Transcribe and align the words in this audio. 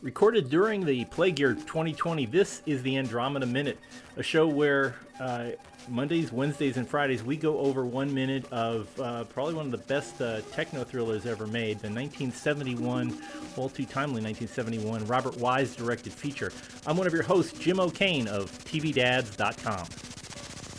Recorded 0.00 0.48
during 0.48 0.84
the 0.84 1.04
Plague 1.06 1.40
Year 1.40 1.54
2020, 1.54 2.26
this 2.26 2.62
is 2.66 2.84
the 2.84 2.98
Andromeda 2.98 3.46
Minute, 3.46 3.78
a 4.16 4.22
show 4.22 4.46
where 4.46 4.94
uh, 5.18 5.50
Mondays, 5.88 6.30
Wednesdays, 6.30 6.76
and 6.76 6.88
Fridays 6.88 7.24
we 7.24 7.36
go 7.36 7.58
over 7.58 7.84
one 7.84 8.14
minute 8.14 8.44
of 8.52 8.88
uh, 9.00 9.24
probably 9.24 9.54
one 9.54 9.64
of 9.66 9.72
the 9.72 9.78
best 9.78 10.22
uh, 10.22 10.40
techno 10.52 10.84
thrillers 10.84 11.26
ever 11.26 11.48
made, 11.48 11.80
the 11.80 11.88
1971, 11.88 13.08
all 13.56 13.68
too 13.68 13.84
timely 13.84 14.22
1971, 14.22 15.04
Robert 15.06 15.36
Wise 15.38 15.74
directed 15.74 16.12
feature. 16.12 16.52
I'm 16.86 16.96
one 16.96 17.08
of 17.08 17.12
your 17.12 17.24
hosts, 17.24 17.58
Jim 17.58 17.80
O'Kane 17.80 18.28
of 18.28 18.52
TVDads.com. 18.66 19.88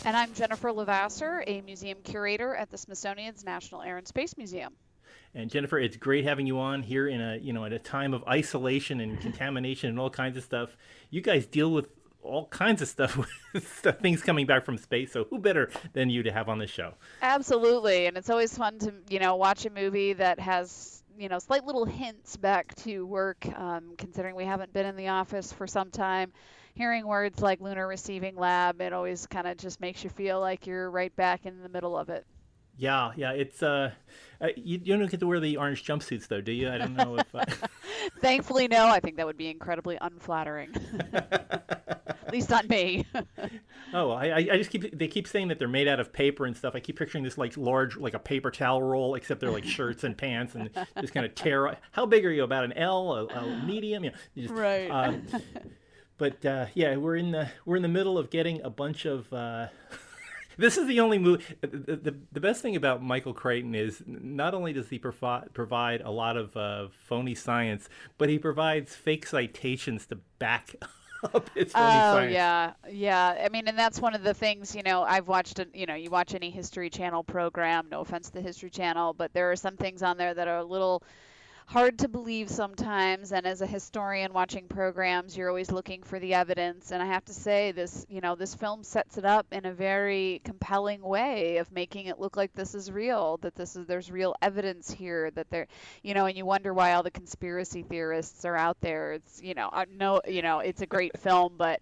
And 0.06 0.16
I'm 0.16 0.32
Jennifer 0.32 0.72
Levasseur, 0.72 1.44
a 1.46 1.60
museum 1.60 1.98
curator 2.04 2.54
at 2.54 2.70
the 2.70 2.78
Smithsonian's 2.78 3.44
National 3.44 3.82
Air 3.82 3.98
and 3.98 4.08
Space 4.08 4.38
Museum. 4.38 4.72
And 5.34 5.50
Jennifer, 5.50 5.78
it's 5.78 5.96
great 5.96 6.24
having 6.24 6.46
you 6.46 6.58
on 6.58 6.82
here 6.82 7.08
in 7.08 7.20
a 7.20 7.36
you 7.36 7.52
know 7.52 7.64
at 7.64 7.72
a 7.72 7.78
time 7.78 8.14
of 8.14 8.24
isolation 8.24 9.00
and 9.00 9.20
contamination 9.20 9.90
and 9.90 9.98
all 9.98 10.10
kinds 10.10 10.36
of 10.36 10.44
stuff. 10.44 10.76
You 11.10 11.20
guys 11.20 11.46
deal 11.46 11.72
with 11.72 11.88
all 12.22 12.46
kinds 12.46 12.82
of 12.82 12.88
stuff 12.88 13.16
with 13.54 13.64
things 14.00 14.22
coming 14.22 14.46
back 14.46 14.64
from 14.64 14.78
space. 14.78 15.12
So 15.12 15.24
who 15.24 15.38
better 15.38 15.70
than 15.92 16.10
you 16.10 16.22
to 16.22 16.32
have 16.32 16.48
on 16.48 16.58
the 16.58 16.66
show? 16.66 16.94
Absolutely, 17.22 18.06
and 18.06 18.16
it's 18.16 18.30
always 18.30 18.56
fun 18.56 18.78
to 18.80 18.92
you 19.08 19.18
know 19.18 19.36
watch 19.36 19.66
a 19.66 19.70
movie 19.70 20.12
that 20.14 20.40
has 20.40 21.02
you 21.18 21.28
know 21.28 21.38
slight 21.38 21.64
little 21.64 21.84
hints 21.84 22.36
back 22.36 22.74
to 22.76 23.06
work. 23.06 23.46
Um, 23.56 23.94
considering 23.96 24.34
we 24.34 24.44
haven't 24.44 24.72
been 24.72 24.86
in 24.86 24.96
the 24.96 25.08
office 25.08 25.52
for 25.52 25.66
some 25.66 25.90
time, 25.90 26.32
hearing 26.74 27.06
words 27.06 27.40
like 27.40 27.60
lunar 27.60 27.86
receiving 27.86 28.36
lab, 28.36 28.80
it 28.80 28.92
always 28.92 29.26
kind 29.26 29.46
of 29.46 29.56
just 29.56 29.80
makes 29.80 30.02
you 30.04 30.10
feel 30.10 30.40
like 30.40 30.66
you're 30.66 30.90
right 30.90 31.14
back 31.16 31.46
in 31.46 31.62
the 31.62 31.68
middle 31.68 31.96
of 31.96 32.08
it. 32.08 32.26
Yeah, 32.76 33.12
yeah, 33.16 33.32
it's 33.32 33.62
uh, 33.62 33.92
uh, 34.40 34.48
you, 34.56 34.80
you 34.82 34.96
don't 34.96 35.10
get 35.10 35.20
to 35.20 35.26
wear 35.26 35.38
the 35.38 35.56
orange 35.58 35.84
jumpsuits 35.84 36.28
though, 36.28 36.40
do 36.40 36.52
you? 36.52 36.70
I 36.70 36.78
don't 36.78 36.94
know 36.94 37.16
if. 37.16 37.34
I... 37.34 37.44
Thankfully, 38.20 38.68
no. 38.68 38.86
I 38.86 38.98
think 38.98 39.16
that 39.16 39.26
would 39.26 39.36
be 39.36 39.48
incredibly 39.48 39.98
unflattering. 40.00 40.74
At 41.12 42.32
least 42.32 42.48
not 42.48 42.68
me. 42.68 43.04
oh, 43.92 44.12
I, 44.12 44.36
I 44.36 44.56
just 44.56 44.70
keep 44.70 44.96
they 44.96 45.08
keep 45.08 45.28
saying 45.28 45.48
that 45.48 45.58
they're 45.58 45.68
made 45.68 45.88
out 45.88 46.00
of 46.00 46.12
paper 46.12 46.46
and 46.46 46.56
stuff. 46.56 46.74
I 46.74 46.80
keep 46.80 46.98
picturing 46.98 47.22
this 47.22 47.36
like 47.36 47.56
large, 47.56 47.96
like 47.96 48.14
a 48.14 48.18
paper 48.18 48.50
towel 48.50 48.82
roll, 48.82 49.14
except 49.14 49.40
they're 49.40 49.50
like 49.50 49.64
shirts 49.64 50.04
and 50.04 50.16
pants 50.16 50.54
and 50.54 50.70
just 51.00 51.12
kind 51.12 51.26
of 51.26 51.34
tear. 51.34 51.76
How 51.90 52.06
big 52.06 52.24
are 52.24 52.30
you? 52.30 52.44
About 52.44 52.64
an 52.64 52.72
L, 52.74 53.12
a, 53.12 53.26
a 53.26 53.62
medium? 53.66 54.04
Yeah, 54.04 54.10
just, 54.36 54.54
right. 54.54 54.90
Uh, 54.90 55.18
but 56.16 56.44
uh, 56.46 56.66
yeah, 56.74 56.96
we're 56.96 57.16
in 57.16 57.32
the 57.32 57.50
we're 57.66 57.76
in 57.76 57.82
the 57.82 57.88
middle 57.88 58.16
of 58.16 58.30
getting 58.30 58.62
a 58.62 58.70
bunch 58.70 59.04
of. 59.04 59.30
Uh, 59.32 59.66
this 60.60 60.76
is 60.76 60.86
the 60.86 61.00
only 61.00 61.18
movie. 61.18 61.44
The, 61.60 61.96
the, 61.96 62.16
the, 62.32 62.40
best 62.40 62.62
thing 62.62 62.76
about 62.76 63.02
Michael 63.02 63.32
Crichton 63.32 63.74
is 63.74 64.02
not 64.06 64.54
only 64.54 64.72
does 64.72 64.88
he 64.88 64.98
provi- 64.98 65.48
provide 65.54 66.02
a 66.02 66.10
lot 66.10 66.36
of 66.36 66.56
uh, 66.56 66.88
phony 67.06 67.34
science, 67.34 67.88
but 68.18 68.28
he 68.28 68.38
provides 68.38 68.94
fake 68.94 69.26
citations 69.26 70.06
to 70.06 70.18
back 70.38 70.74
up 71.34 71.48
his 71.54 71.72
phony 71.72 71.84
oh, 71.84 72.14
science. 72.14 72.32
yeah, 72.32 72.72
yeah. 72.90 73.42
I 73.44 73.48
mean, 73.48 73.66
and 73.68 73.78
that's 73.78 74.00
one 74.00 74.14
of 74.14 74.22
the 74.22 74.34
things. 74.34 74.74
You 74.74 74.82
know, 74.82 75.02
I've 75.02 75.28
watched. 75.28 75.58
A, 75.58 75.66
you 75.72 75.86
know, 75.86 75.94
you 75.94 76.10
watch 76.10 76.34
any 76.34 76.50
History 76.50 76.90
Channel 76.90 77.24
program. 77.24 77.88
No 77.90 78.00
offense 78.00 78.28
to 78.28 78.34
the 78.34 78.42
History 78.42 78.70
Channel, 78.70 79.14
but 79.14 79.32
there 79.32 79.50
are 79.50 79.56
some 79.56 79.76
things 79.76 80.02
on 80.02 80.18
there 80.18 80.34
that 80.34 80.46
are 80.46 80.58
a 80.58 80.64
little 80.64 81.02
hard 81.70 82.00
to 82.00 82.08
believe 82.08 82.50
sometimes 82.50 83.30
and 83.30 83.46
as 83.46 83.60
a 83.60 83.66
historian 83.66 84.32
watching 84.32 84.66
programs 84.66 85.36
you're 85.36 85.48
always 85.48 85.70
looking 85.70 86.02
for 86.02 86.18
the 86.18 86.34
evidence. 86.34 86.90
And 86.90 87.00
i 87.00 87.06
have 87.06 87.24
to 87.26 87.32
say 87.32 87.70
this 87.70 88.04
you 88.08 88.20
know 88.20 88.34
this 88.34 88.56
film 88.56 88.82
sets 88.82 89.18
it 89.18 89.24
up 89.24 89.46
in 89.52 89.64
a 89.64 89.72
very 89.72 90.40
compelling 90.44 91.00
way 91.00 91.58
of 91.58 91.70
making 91.70 92.06
it 92.06 92.18
look 92.18 92.36
like 92.36 92.52
this 92.54 92.74
is 92.74 92.90
real 92.90 93.36
that 93.42 93.54
this 93.54 93.76
is 93.76 93.86
there's 93.86 94.10
real 94.10 94.34
evidence 94.42 94.90
here 94.90 95.30
that 95.30 95.48
there 95.50 95.68
you 96.02 96.12
know 96.12 96.26
and 96.26 96.36
you 96.36 96.44
wonder 96.44 96.74
why 96.74 96.94
all 96.94 97.04
the 97.04 97.10
conspiracy 97.12 97.84
theorists 97.84 98.44
are 98.44 98.56
out 98.56 98.80
there. 98.80 99.12
It's 99.12 99.40
you 99.40 99.54
know 99.54 99.68
uh, 99.72 99.84
no 99.96 100.20
you 100.26 100.42
know 100.42 100.58
it's 100.58 100.82
a 100.82 100.86
great 100.86 101.16
film 101.20 101.54
but 101.56 101.80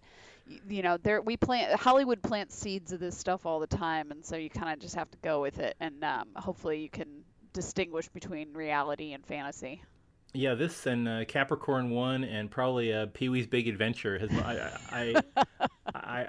you 0.68 0.82
know 0.82 0.98
there 0.98 1.22
we 1.22 1.38
plant 1.38 1.74
hollywood 1.80 2.22
plants 2.22 2.54
seeds 2.54 2.92
of 2.92 3.00
this 3.00 3.16
stuff 3.16 3.46
all 3.46 3.58
the 3.58 3.66
time 3.66 4.10
and 4.10 4.24
so 4.24 4.36
you 4.36 4.50
kind 4.50 4.70
of 4.70 4.80
just 4.80 4.96
have 4.96 5.10
to 5.12 5.18
go 5.22 5.40
with 5.40 5.58
it. 5.58 5.76
And 5.80 6.04
um, 6.04 6.28
hopefully 6.36 6.82
you 6.82 6.90
can 6.90 7.24
distinguish 7.58 8.08
between 8.08 8.52
reality 8.52 9.14
and 9.14 9.26
fantasy. 9.26 9.82
Yeah, 10.32 10.54
this 10.54 10.86
and 10.86 11.08
uh, 11.08 11.24
Capricorn 11.24 11.90
One 11.90 12.22
and 12.22 12.48
probably 12.48 12.92
uh, 12.92 13.06
Pee 13.12 13.28
Wee's 13.28 13.48
Big 13.48 13.66
Adventure 13.66 14.16
has. 14.18 14.30
I, 14.30 14.78
I, 14.92 15.44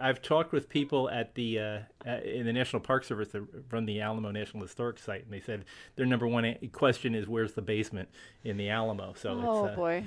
I 0.02 0.08
have 0.08 0.22
talked 0.22 0.52
with 0.52 0.70
people 0.70 1.10
at 1.10 1.36
the 1.36 1.60
uh, 1.60 1.80
in 2.24 2.46
the 2.46 2.54
National 2.54 2.80
Park 2.80 3.04
Service 3.04 3.30
that 3.30 3.46
run 3.72 3.86
the 3.86 4.02
Alamo 4.02 4.32
National 4.32 4.64
Historic 4.64 5.00
Site, 5.00 5.24
and 5.24 5.34
they 5.34 5.40
said 5.40 5.66
their 5.96 6.06
number 6.06 6.28
one 6.28 6.56
question 6.72 7.16
is 7.16 7.28
where's 7.28 7.54
the 7.54 7.62
basement 7.62 8.10
in 8.44 8.58
the 8.58 8.70
Alamo. 8.70 9.14
So 9.16 9.32
oh 9.32 9.66
it's, 9.66 9.74
uh, 9.74 9.76
boy, 9.76 10.06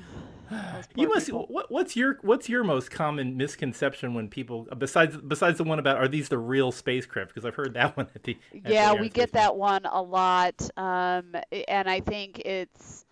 you 0.97 1.09
must. 1.09 1.33
What, 1.33 1.71
what's 1.71 1.97
your 1.97 2.19
what's 2.23 2.49
your 2.49 2.65
most 2.65 2.91
common 2.91 3.37
misconception 3.37 4.15
when 4.15 4.29
people 4.29 4.67
besides 4.79 5.17
besides 5.17 5.59
the 5.59 5.65
one 5.65 5.79
about 5.79 5.99
are 5.99 6.09
these 6.09 6.29
the 6.29 6.39
real 6.39 6.73
spacecraft? 6.73 7.35
Because 7.35 7.45
I've 7.45 7.55
heard 7.55 7.75
that 7.75 7.97
one 7.97 8.09
at 8.15 8.23
the. 8.23 8.39
At 8.65 8.73
yeah, 8.73 8.95
the 8.95 9.01
we 9.01 9.09
get 9.09 9.33
that 9.33 9.57
one 9.57 9.85
a 9.85 10.03
lot, 10.03 10.69
um, 10.77 11.35
and 11.69 11.89
I 11.89 12.01
think 12.01 12.41
it's 12.41 13.05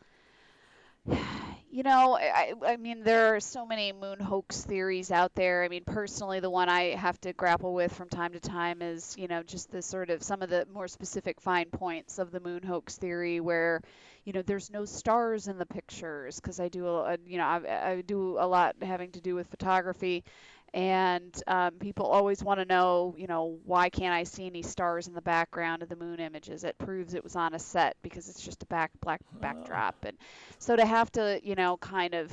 you 1.72 1.84
know, 1.84 2.16
I, 2.18 2.52
I 2.66 2.76
mean, 2.76 3.04
there 3.04 3.36
are 3.36 3.40
so 3.40 3.64
many 3.64 3.92
moon 3.92 4.18
hoax 4.18 4.64
theories 4.64 5.12
out 5.12 5.34
there. 5.36 5.62
I 5.62 5.68
mean, 5.68 5.84
personally, 5.84 6.40
the 6.40 6.50
one 6.50 6.68
I 6.68 6.96
have 6.96 7.20
to 7.20 7.32
grapple 7.32 7.74
with 7.74 7.92
from 7.94 8.08
time 8.08 8.32
to 8.32 8.40
time 8.40 8.82
is, 8.82 9.14
you 9.16 9.28
know, 9.28 9.44
just 9.44 9.70
the 9.70 9.80
sort 9.80 10.10
of 10.10 10.22
some 10.22 10.42
of 10.42 10.50
the 10.50 10.66
more 10.72 10.88
specific 10.88 11.40
fine 11.40 11.70
points 11.70 12.18
of 12.18 12.32
the 12.32 12.40
moon 12.40 12.64
hoax 12.64 12.96
theory 12.98 13.38
where, 13.38 13.82
you 14.24 14.32
know, 14.32 14.42
there's 14.42 14.68
no 14.70 14.84
stars 14.84 15.46
in 15.46 15.58
the 15.58 15.66
pictures 15.66 16.40
because 16.40 16.58
I 16.58 16.68
do, 16.68 16.88
a, 16.88 17.16
you 17.24 17.38
know, 17.38 17.46
I, 17.46 17.90
I 17.92 18.00
do 18.00 18.36
a 18.40 18.46
lot 18.48 18.74
having 18.82 19.12
to 19.12 19.20
do 19.20 19.36
with 19.36 19.46
photography 19.46 20.24
and 20.72 21.42
um, 21.46 21.72
people 21.72 22.06
always 22.06 22.42
want 22.42 22.60
to 22.60 22.66
know, 22.66 23.14
you 23.18 23.26
know, 23.26 23.58
why 23.64 23.88
can't 23.88 24.14
I 24.14 24.24
see 24.24 24.46
any 24.46 24.62
stars 24.62 25.08
in 25.08 25.14
the 25.14 25.22
background 25.22 25.82
of 25.82 25.88
the 25.88 25.96
moon 25.96 26.20
images? 26.20 26.64
It 26.64 26.78
proves 26.78 27.14
it 27.14 27.24
was 27.24 27.36
on 27.36 27.54
a 27.54 27.58
set 27.58 27.96
because 28.02 28.28
it's 28.28 28.42
just 28.42 28.62
a 28.62 28.66
back 28.66 28.90
black 29.00 29.20
backdrop, 29.40 29.96
and 30.04 30.16
so 30.58 30.76
to 30.76 30.84
have 30.84 31.10
to, 31.12 31.40
you 31.42 31.54
know, 31.54 31.76
kind 31.78 32.14
of 32.14 32.30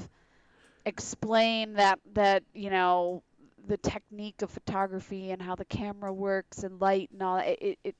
explain 0.86 1.74
that 1.74 2.00
that 2.14 2.44
you 2.54 2.70
know 2.70 3.24
the 3.68 3.78
technique 3.78 4.42
of 4.42 4.50
photography 4.50 5.32
and 5.32 5.42
how 5.42 5.56
the 5.56 5.66
camera 5.66 6.14
works 6.14 6.64
and 6.64 6.80
light 6.80 7.10
and 7.12 7.22
all 7.22 7.38
it, 7.38 7.78
it 7.84 7.96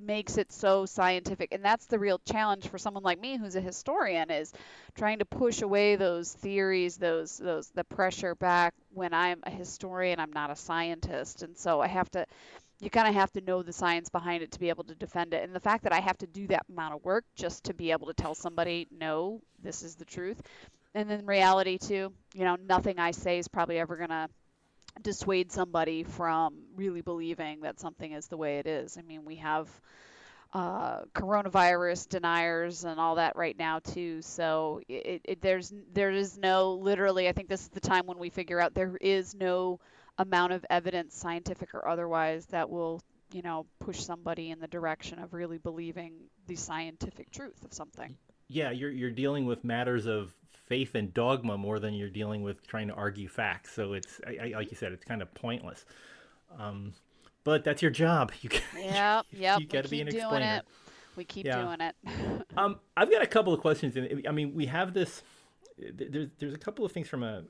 makes 0.00 0.36
it 0.38 0.52
so 0.52 0.86
scientific. 0.86 1.52
And 1.52 1.64
that's 1.64 1.86
the 1.86 1.98
real 1.98 2.20
challenge 2.28 2.68
for 2.68 2.78
someone 2.78 3.02
like 3.02 3.20
me 3.20 3.36
who's 3.36 3.56
a 3.56 3.60
historian 3.60 4.30
is 4.30 4.52
trying 4.94 5.18
to 5.18 5.24
push 5.24 5.62
away 5.62 5.96
those 5.96 6.32
theories 6.32 6.96
those 6.96 7.38
those 7.38 7.68
the 7.70 7.84
pressure 7.84 8.34
back 8.34 8.74
when 8.92 9.12
i'm 9.12 9.40
a 9.44 9.50
historian 9.50 10.20
i'm 10.20 10.32
not 10.32 10.50
a 10.50 10.56
scientist. 10.56 11.42
And 11.42 11.56
so 11.56 11.80
i 11.80 11.86
have 11.88 12.10
to 12.12 12.26
you 12.80 12.90
kind 12.90 13.08
of 13.08 13.14
have 13.14 13.32
to 13.32 13.40
know 13.40 13.62
the 13.62 13.72
science 13.72 14.10
behind 14.10 14.42
it 14.42 14.52
to 14.52 14.60
be 14.60 14.68
able 14.68 14.84
to 14.84 14.94
defend 14.94 15.32
it. 15.34 15.42
And 15.42 15.54
the 15.54 15.60
fact 15.60 15.84
that 15.84 15.92
i 15.92 16.00
have 16.00 16.18
to 16.18 16.26
do 16.26 16.46
that 16.48 16.66
amount 16.70 16.94
of 16.94 17.04
work 17.04 17.24
just 17.34 17.64
to 17.64 17.74
be 17.74 17.90
able 17.92 18.06
to 18.08 18.14
tell 18.14 18.34
somebody 18.34 18.86
no 18.90 19.40
this 19.62 19.82
is 19.82 19.94
the 19.96 20.04
truth. 20.04 20.40
And 20.94 21.10
then 21.10 21.26
reality 21.26 21.78
too 21.78 22.12
you 22.34 22.44
know 22.44 22.56
nothing 22.56 22.98
i 22.98 23.10
say 23.10 23.38
is 23.38 23.48
probably 23.48 23.78
ever 23.78 23.96
going 23.96 24.10
to 24.10 24.28
dissuade 25.02 25.52
somebody 25.52 26.02
from 26.02 26.54
really 26.74 27.00
believing 27.00 27.60
that 27.60 27.80
something 27.80 28.12
is 28.12 28.26
the 28.28 28.36
way 28.36 28.58
it 28.58 28.66
is. 28.66 28.96
I 28.96 29.02
mean, 29.02 29.24
we 29.24 29.36
have 29.36 29.68
uh, 30.52 31.02
coronavirus 31.14 32.08
deniers 32.08 32.84
and 32.84 32.98
all 32.98 33.16
that 33.16 33.36
right 33.36 33.58
now 33.58 33.78
too. 33.80 34.22
So 34.22 34.80
it, 34.88 35.20
it, 35.24 35.40
there's 35.42 35.72
there 35.92 36.10
is 36.10 36.38
no 36.38 36.74
literally. 36.74 37.28
I 37.28 37.32
think 37.32 37.48
this 37.48 37.62
is 37.62 37.68
the 37.68 37.80
time 37.80 38.06
when 38.06 38.18
we 38.18 38.30
figure 38.30 38.60
out 38.60 38.74
there 38.74 38.96
is 39.00 39.34
no 39.34 39.80
amount 40.18 40.52
of 40.52 40.64
evidence, 40.70 41.14
scientific 41.14 41.74
or 41.74 41.86
otherwise, 41.86 42.46
that 42.46 42.70
will 42.70 43.02
you 43.32 43.42
know 43.42 43.66
push 43.80 44.00
somebody 44.00 44.50
in 44.50 44.60
the 44.60 44.68
direction 44.68 45.18
of 45.18 45.34
really 45.34 45.58
believing 45.58 46.14
the 46.46 46.56
scientific 46.56 47.30
truth 47.30 47.64
of 47.64 47.74
something. 47.74 48.16
Yeah, 48.48 48.70
you're 48.70 48.90
you're 48.90 49.10
dealing 49.10 49.44
with 49.44 49.64
matters 49.64 50.06
of 50.06 50.32
faith 50.66 50.94
and 50.94 51.14
dogma 51.14 51.56
more 51.56 51.78
than 51.78 51.94
you're 51.94 52.10
dealing 52.10 52.42
with 52.42 52.66
trying 52.66 52.88
to 52.88 52.94
argue 52.94 53.28
facts. 53.28 53.72
So 53.72 53.92
it's 53.92 54.20
I, 54.26 54.48
I, 54.48 54.52
like 54.56 54.70
you 54.70 54.76
said, 54.76 54.92
it's 54.92 55.04
kind 55.04 55.22
of 55.22 55.32
pointless. 55.34 55.84
Um, 56.58 56.92
but 57.44 57.64
that's 57.64 57.82
your 57.82 57.90
job. 57.90 58.32
You 58.40 58.50
yeah, 58.78 59.22
yep. 59.30 59.60
You 59.60 59.66
got 59.66 59.84
to 59.84 59.90
be 59.90 60.00
an 60.00 60.08
explainer. 60.08 60.56
It. 60.56 60.66
We 61.16 61.24
keep 61.24 61.46
yeah. 61.46 61.62
doing 61.62 61.80
it. 61.80 61.96
um, 62.56 62.78
I've 62.96 63.10
got 63.10 63.22
a 63.22 63.26
couple 63.26 63.54
of 63.54 63.60
questions. 63.60 63.96
I 64.26 64.32
mean, 64.32 64.54
we 64.54 64.66
have 64.66 64.92
this. 64.92 65.22
There's 65.78 66.28
there's 66.38 66.54
a 66.54 66.58
couple 66.58 66.84
of 66.84 66.92
things 66.92 67.08
from 67.08 67.22
a 67.22 67.44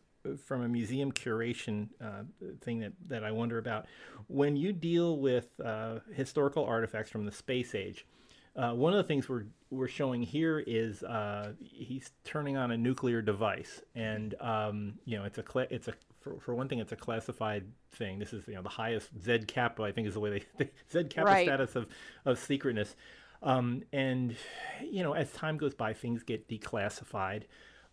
from 0.45 0.63
a 0.63 0.69
museum 0.69 1.13
curation 1.13 1.89
uh, 2.01 2.23
thing 2.61 2.81
that, 2.81 2.93
that 3.09 3.25
I 3.25 3.31
wonder 3.31 3.59
about. 3.59 3.87
When 4.29 4.57
you 4.57 4.73
deal 4.73 5.19
with 5.19 5.49
uh, 5.65 6.01
historical 6.13 6.65
artifacts 6.65 7.11
from 7.11 7.25
the 7.25 7.33
space 7.33 7.75
age, 7.75 8.07
uh, 8.57 8.73
one 8.73 8.93
of 8.93 8.97
the 8.97 9.05
things 9.05 9.29
we're 9.29 9.45
we're 9.71 9.89
showing 9.89 10.23
here 10.23 10.61
is 10.61 11.03
uh, 11.03 11.53
he's 11.61 12.11
turning 12.25 12.57
on 12.57 12.71
a 12.71 12.77
nuclear 12.77 13.21
device, 13.21 13.83
and 13.95 14.35
um, 14.41 14.95
you 15.05 15.19
know 15.19 15.25
it's 15.25 15.39
a 15.39 15.45
it's 15.71 15.89
a 15.89 15.95
for, 16.21 16.41
for 16.41 16.55
one 16.55 16.69
thing 16.69 16.79
it's 16.79 16.93
a 16.93 16.97
classified 16.97 17.65
thing. 17.93 18.19
This 18.19 18.33
is 18.33 18.47
you 18.49 18.55
know 18.55 18.63
the 18.63 18.69
highest 18.69 19.11
Z 19.23 19.41
kappa 19.47 19.83
I 19.83 19.93
think 19.93 20.09
is 20.09 20.15
the 20.15 20.21
way 20.21 20.45
they 20.59 20.71
Z 20.91 21.05
kappa 21.05 21.31
right. 21.31 21.47
status 21.47 21.77
of 21.77 21.87
of 22.25 22.39
secretness, 22.39 22.97
um, 23.43 23.83
and 23.93 24.35
you 24.83 25.03
know 25.03 25.13
as 25.13 25.31
time 25.33 25.59
goes 25.59 25.75
by 25.75 25.93
things 25.93 26.23
get 26.23 26.49
declassified. 26.49 27.43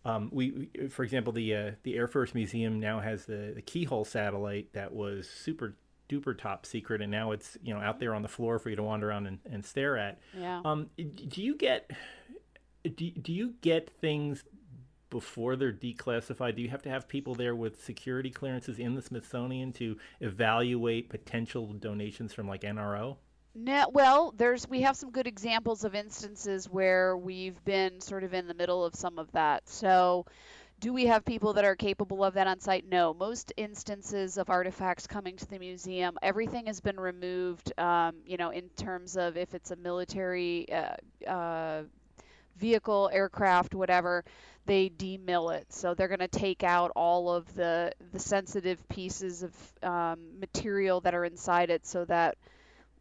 Um, 0.06 0.28
we, 0.32 0.68
for 0.90 1.02
example, 1.02 1.32
the 1.32 1.54
uh, 1.54 1.70
the 1.82 1.96
Air 1.96 2.08
Force 2.08 2.34
Museum 2.34 2.80
now 2.80 3.00
has 3.00 3.26
the, 3.26 3.52
the 3.54 3.62
Keyhole 3.62 4.04
satellite 4.04 4.72
that 4.72 4.92
was 4.92 5.28
super 5.28 5.76
duper 6.14 6.36
top 6.36 6.66
secret, 6.66 7.02
and 7.02 7.10
now 7.10 7.32
it's 7.32 7.56
you 7.62 7.74
know 7.74 7.80
out 7.80 7.98
there 7.98 8.14
on 8.14 8.22
the 8.22 8.28
floor 8.28 8.58
for 8.58 8.70
you 8.70 8.76
to 8.76 8.82
wander 8.82 9.08
around 9.08 9.26
and, 9.26 9.38
and 9.50 9.64
stare 9.64 9.96
at. 9.96 10.20
Yeah. 10.38 10.60
Um, 10.64 10.90
do 10.96 11.42
you 11.42 11.56
get 11.56 11.90
do, 12.84 13.10
do 13.10 13.32
you 13.32 13.54
get 13.60 13.90
things 14.00 14.44
before 15.10 15.56
they're 15.56 15.72
declassified? 15.72 16.56
Do 16.56 16.62
you 16.62 16.68
have 16.70 16.82
to 16.82 16.90
have 16.90 17.08
people 17.08 17.34
there 17.34 17.54
with 17.54 17.82
security 17.84 18.30
clearances 18.30 18.78
in 18.78 18.94
the 18.94 19.02
Smithsonian 19.02 19.72
to 19.74 19.96
evaluate 20.20 21.08
potential 21.08 21.72
donations 21.74 22.32
from 22.34 22.48
like 22.48 22.62
NRO? 22.62 23.16
No, 23.56 23.88
well, 23.92 24.34
there's 24.36 24.68
we 24.68 24.80
have 24.80 24.96
some 24.96 25.12
good 25.12 25.28
examples 25.28 25.84
of 25.84 25.94
instances 25.94 26.68
where 26.68 27.16
we've 27.16 27.64
been 27.64 28.00
sort 28.00 28.24
of 28.24 28.34
in 28.34 28.48
the 28.48 28.54
middle 28.54 28.84
of 28.84 28.96
some 28.96 29.18
of 29.18 29.30
that. 29.32 29.68
So, 29.68 30.26
do 30.84 30.92
we 30.92 31.06
have 31.06 31.24
people 31.24 31.54
that 31.54 31.64
are 31.64 31.74
capable 31.74 32.22
of 32.22 32.34
that 32.34 32.46
on 32.46 32.60
site? 32.60 32.86
No. 32.86 33.14
Most 33.14 33.54
instances 33.56 34.36
of 34.36 34.50
artifacts 34.50 35.06
coming 35.06 35.34
to 35.34 35.48
the 35.48 35.58
museum, 35.58 36.18
everything 36.20 36.66
has 36.66 36.82
been 36.82 37.00
removed. 37.00 37.72
Um, 37.80 38.16
you 38.26 38.36
know, 38.36 38.50
in 38.50 38.68
terms 38.76 39.16
of 39.16 39.38
if 39.38 39.54
it's 39.54 39.70
a 39.70 39.76
military 39.76 40.66
uh, 40.70 41.30
uh, 41.30 41.82
vehicle, 42.58 43.08
aircraft, 43.14 43.74
whatever, 43.74 44.26
they 44.66 44.90
demil 44.90 45.56
it. 45.56 45.72
So 45.72 45.94
they're 45.94 46.06
going 46.06 46.18
to 46.18 46.28
take 46.28 46.62
out 46.62 46.92
all 46.94 47.30
of 47.30 47.54
the 47.54 47.94
the 48.12 48.18
sensitive 48.18 48.86
pieces 48.90 49.42
of 49.42 49.54
um, 49.82 50.38
material 50.38 51.00
that 51.00 51.14
are 51.14 51.24
inside 51.24 51.70
it, 51.70 51.86
so 51.86 52.04
that 52.04 52.36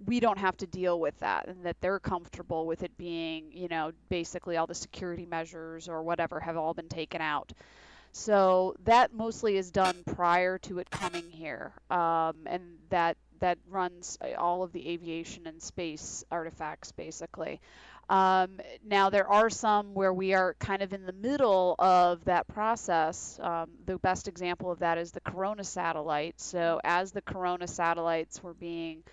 we 0.06 0.20
don't 0.20 0.40
have 0.40 0.58
to 0.58 0.68
deal 0.68 1.00
with 1.00 1.18
that 1.20 1.48
and 1.48 1.66
that 1.66 1.80
they're 1.82 2.00
comfortable 2.00 2.66
with 2.66 2.84
it 2.84 2.96
being, 2.98 3.52
you 3.52 3.68
know, 3.68 3.92
basically 4.10 4.58
all 4.58 4.68
the 4.68 4.76
security 4.76 5.26
measures 5.26 5.88
or 5.88 6.04
whatever 6.04 6.40
have 6.40 6.58
all 6.58 6.74
been 6.74 6.90
taken 6.90 7.22
out. 7.22 7.54
So 8.12 8.76
that 8.86 9.14
mostly 9.14 9.58
is 9.58 9.72
done 9.72 10.04
prior 10.06 10.60
to 10.60 10.80
it 10.80 10.90
coming 10.92 11.30
here, 11.32 11.74
um, 11.90 12.36
and 12.46 12.78
that 12.90 13.18
that 13.40 13.58
runs 13.68 14.18
all 14.38 14.64
of 14.64 14.72
the 14.72 14.88
aviation 14.88 15.48
and 15.48 15.62
space 15.62 16.24
artifacts 16.32 16.92
basically. 16.92 17.60
Um, 18.10 18.60
now 18.86 19.10
there 19.10 19.28
are 19.28 19.50
some 19.50 19.94
where 19.94 20.14
we 20.14 20.34
are 20.34 20.56
kind 20.60 20.82
of 20.82 20.94
in 20.94 21.06
the 21.06 21.14
middle 21.14 21.76
of 21.80 22.24
that 22.26 22.48
process. 22.48 23.40
Um, 23.42 23.72
the 23.86 23.98
best 23.98 24.28
example 24.28 24.72
of 24.72 24.80
that 24.80 24.98
is 24.98 25.12
the 25.12 25.22
Corona 25.22 25.64
satellite. 25.64 26.40
So 26.40 26.80
as 26.84 27.12
the 27.12 27.22
Corona 27.22 27.68
satellites 27.68 28.44
were 28.44 28.54
being 28.54 29.04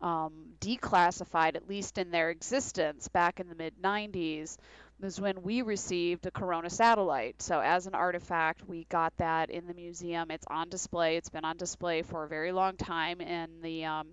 um, 0.00 0.32
declassified, 0.60 1.56
at 1.56 1.68
least 1.68 1.98
in 1.98 2.10
their 2.10 2.30
existence 2.30 3.08
back 3.08 3.40
in 3.40 3.48
the 3.48 3.54
mid 3.54 3.80
90s, 3.80 4.56
was 5.00 5.20
when 5.20 5.42
we 5.42 5.62
received 5.62 6.26
a 6.26 6.30
Corona 6.30 6.70
satellite. 6.70 7.40
So, 7.42 7.60
as 7.60 7.86
an 7.86 7.94
artifact, 7.94 8.68
we 8.68 8.84
got 8.90 9.16
that 9.18 9.50
in 9.50 9.66
the 9.66 9.74
museum. 9.74 10.30
It's 10.30 10.46
on 10.48 10.68
display. 10.68 11.16
It's 11.16 11.30
been 11.30 11.44
on 11.44 11.56
display 11.56 12.02
for 12.02 12.24
a 12.24 12.28
very 12.28 12.52
long 12.52 12.76
time 12.76 13.20
in 13.20 13.48
the 13.62 13.84
um, 13.86 14.08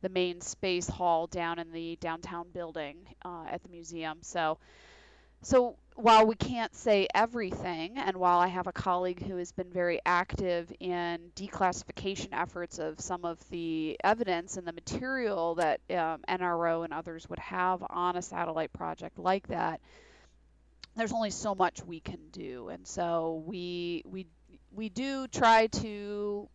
the 0.00 0.08
main 0.08 0.40
space 0.40 0.88
hall 0.88 1.26
down 1.26 1.58
in 1.58 1.72
the 1.72 1.96
downtown 1.96 2.46
building 2.52 2.96
uh, 3.24 3.44
at 3.50 3.62
the 3.62 3.68
museum. 3.68 4.18
So, 4.22 4.58
so 5.42 5.76
while 5.94 6.26
we 6.26 6.34
can't 6.34 6.74
say 6.74 7.06
everything, 7.14 7.98
and 7.98 8.16
while 8.16 8.38
I 8.38 8.48
have 8.48 8.66
a 8.66 8.72
colleague 8.72 9.22
who 9.22 9.36
has 9.36 9.52
been 9.52 9.70
very 9.70 10.00
active 10.06 10.72
in 10.80 11.30
declassification 11.36 12.28
efforts 12.32 12.78
of 12.78 13.00
some 13.00 13.24
of 13.24 13.38
the 13.50 13.98
evidence 14.02 14.56
and 14.56 14.66
the 14.66 14.72
material 14.72 15.56
that 15.56 15.80
um, 15.90 16.22
NRO 16.28 16.84
and 16.84 16.92
others 16.92 17.28
would 17.28 17.38
have 17.38 17.84
on 17.90 18.16
a 18.16 18.22
satellite 18.22 18.72
project 18.72 19.18
like 19.18 19.46
that, 19.48 19.80
there's 20.96 21.12
only 21.12 21.30
so 21.30 21.54
much 21.54 21.84
we 21.84 22.00
can 22.00 22.20
do, 22.32 22.68
and 22.68 22.86
so 22.86 23.42
we 23.46 24.02
we 24.06 24.26
we 24.72 24.88
do 24.88 25.26
try 25.28 25.66
to 25.68 26.48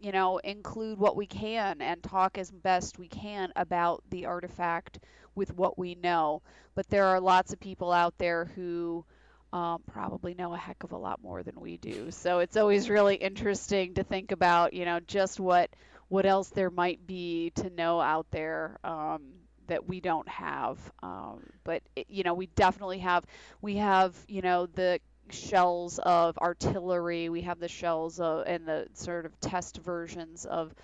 you 0.00 0.12
know 0.12 0.38
include 0.38 0.98
what 0.98 1.16
we 1.16 1.26
can 1.26 1.80
and 1.80 2.02
talk 2.02 2.38
as 2.38 2.50
best 2.50 2.98
we 2.98 3.08
can 3.08 3.52
about 3.56 4.02
the 4.10 4.26
artifact 4.26 5.00
with 5.34 5.54
what 5.54 5.78
we 5.78 5.94
know. 5.94 6.42
But 6.74 6.88
there 6.88 7.06
are 7.06 7.20
lots 7.20 7.52
of 7.52 7.60
people 7.60 7.92
out 7.92 8.14
there 8.18 8.46
who 8.46 9.04
um, 9.52 9.82
probably 9.90 10.34
know 10.34 10.54
a 10.54 10.56
heck 10.56 10.82
of 10.84 10.92
a 10.92 10.96
lot 10.96 11.22
more 11.22 11.42
than 11.42 11.60
we 11.60 11.76
do. 11.76 12.10
So 12.10 12.38
it's 12.38 12.56
always 12.56 12.88
really 12.88 13.16
interesting 13.16 13.94
to 13.94 14.04
think 14.04 14.32
about, 14.32 14.72
you 14.72 14.84
know, 14.84 15.00
just 15.00 15.40
what 15.40 15.70
what 16.08 16.26
else 16.26 16.48
there 16.50 16.70
might 16.70 17.06
be 17.06 17.52
to 17.54 17.70
know 17.70 18.00
out 18.00 18.26
there 18.32 18.78
um, 18.82 19.22
that 19.68 19.88
we 19.88 20.00
don't 20.00 20.28
have. 20.28 20.78
Um, 21.02 21.44
but 21.62 21.82
it, 21.94 22.06
you 22.08 22.24
know, 22.24 22.34
we 22.34 22.46
definitely 22.46 22.98
have. 22.98 23.24
We 23.62 23.76
have, 23.76 24.14
you 24.28 24.42
know, 24.42 24.66
the 24.66 25.00
shells 25.32 25.98
of 26.00 26.38
artillery. 26.38 27.28
We 27.28 27.42
have 27.42 27.60
the 27.60 27.68
shells 27.68 28.20
of, 28.20 28.44
and 28.46 28.66
the 28.66 28.88
sort 28.94 29.26
of 29.26 29.38
test 29.40 29.78
versions 29.78 30.44
of 30.46 30.74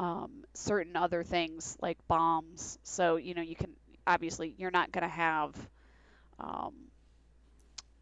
um, 0.00 0.44
certain 0.54 0.96
other 0.96 1.24
things 1.24 1.76
like 1.82 1.98
bombs. 2.08 2.78
So 2.82 3.16
you 3.16 3.34
know, 3.34 3.42
you 3.42 3.56
can 3.56 3.70
obviously 4.06 4.54
you're 4.58 4.70
not 4.70 4.92
going 4.92 5.02
to 5.04 5.08
have. 5.08 5.54
Um, 6.40 6.74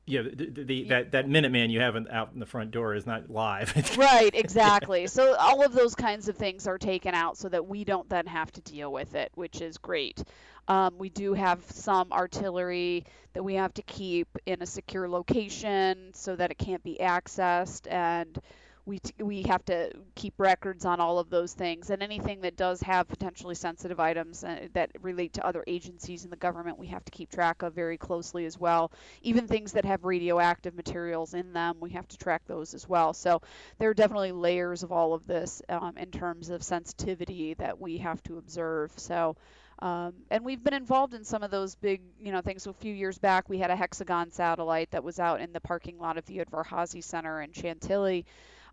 yeah, 0.06 0.22
the, 0.22 0.46
the, 0.46 0.62
the, 0.62 0.84
that 0.84 1.10
that 1.12 1.26
Minuteman 1.26 1.70
you 1.70 1.80
have 1.80 1.96
in, 1.96 2.08
out 2.08 2.30
in 2.32 2.38
the 2.38 2.46
front 2.46 2.70
door 2.70 2.94
is 2.94 3.06
not 3.06 3.28
live. 3.28 3.96
right, 3.98 4.30
exactly. 4.34 5.08
So 5.08 5.34
all 5.34 5.64
of 5.64 5.72
those 5.72 5.96
kinds 5.96 6.28
of 6.28 6.36
things 6.36 6.68
are 6.68 6.78
taken 6.78 7.12
out 7.12 7.36
so 7.36 7.48
that 7.48 7.66
we 7.66 7.82
don't 7.84 8.08
then 8.08 8.26
have 8.26 8.52
to 8.52 8.60
deal 8.60 8.92
with 8.92 9.16
it, 9.16 9.32
which 9.34 9.60
is 9.60 9.78
great. 9.78 10.22
Um, 10.68 10.94
we 10.96 11.08
do 11.08 11.34
have 11.34 11.60
some 11.70 12.12
artillery 12.12 13.04
that 13.32 13.42
we 13.42 13.54
have 13.54 13.74
to 13.74 13.82
keep 13.82 14.28
in 14.46 14.62
a 14.62 14.66
secure 14.66 15.08
location 15.08 16.10
so 16.14 16.36
that 16.36 16.52
it 16.52 16.58
can't 16.58 16.82
be 16.84 16.98
accessed 17.00 17.90
and 17.90 18.40
we 18.86 19.00
we 19.18 19.42
have 19.42 19.64
to 19.64 19.90
keep 20.14 20.34
records 20.38 20.84
on 20.84 21.00
all 21.00 21.18
of 21.18 21.28
those 21.28 21.52
things. 21.52 21.90
And 21.90 22.02
anything 22.02 22.40
that 22.42 22.56
does 22.56 22.80
have 22.82 23.08
potentially 23.08 23.56
sensitive 23.56 23.98
items 23.98 24.44
uh, 24.44 24.68
that 24.74 24.90
relate 25.02 25.34
to 25.34 25.46
other 25.46 25.64
agencies 25.66 26.24
in 26.24 26.30
the 26.30 26.36
government 26.36 26.78
we 26.78 26.86
have 26.86 27.04
to 27.04 27.10
keep 27.10 27.30
track 27.30 27.62
of 27.62 27.74
very 27.74 27.98
closely 27.98 28.46
as 28.46 28.58
well. 28.58 28.92
Even 29.22 29.48
things 29.48 29.72
that 29.72 29.84
have 29.84 30.04
radioactive 30.04 30.74
materials 30.74 31.34
in 31.34 31.52
them 31.52 31.76
we 31.80 31.90
have 31.90 32.06
to 32.08 32.16
track 32.16 32.42
those 32.46 32.74
as 32.74 32.88
well. 32.88 33.12
So 33.12 33.42
there 33.78 33.90
are 33.90 33.94
definitely 33.94 34.32
layers 34.32 34.84
of 34.84 34.92
all 34.92 35.14
of 35.14 35.26
this 35.26 35.60
um, 35.68 35.98
in 35.98 36.12
terms 36.12 36.48
of 36.48 36.62
sensitivity 36.62 37.54
that 37.54 37.80
we 37.80 37.98
have 37.98 38.22
to 38.24 38.38
observe. 38.38 38.92
So 38.96 39.36
um, 39.80 40.14
and 40.30 40.44
we've 40.44 40.62
been 40.62 40.74
involved 40.74 41.12
in 41.12 41.24
some 41.24 41.42
of 41.42 41.50
those 41.50 41.74
big, 41.74 42.00
you 42.18 42.32
know, 42.32 42.40
things. 42.40 42.62
So 42.62 42.70
a 42.70 42.74
few 42.74 42.94
years 42.94 43.18
back, 43.18 43.48
we 43.48 43.58
had 43.58 43.70
a 43.70 43.76
hexagon 43.76 44.30
satellite 44.30 44.92
that 44.92 45.04
was 45.04 45.18
out 45.18 45.42
in 45.42 45.52
the 45.52 45.60
parking 45.60 45.98
lot 45.98 46.16
of 46.16 46.24
the 46.24 46.38
Udvar-Hazy 46.38 47.02
Center 47.02 47.42
in 47.42 47.52
Chantilly 47.52 48.24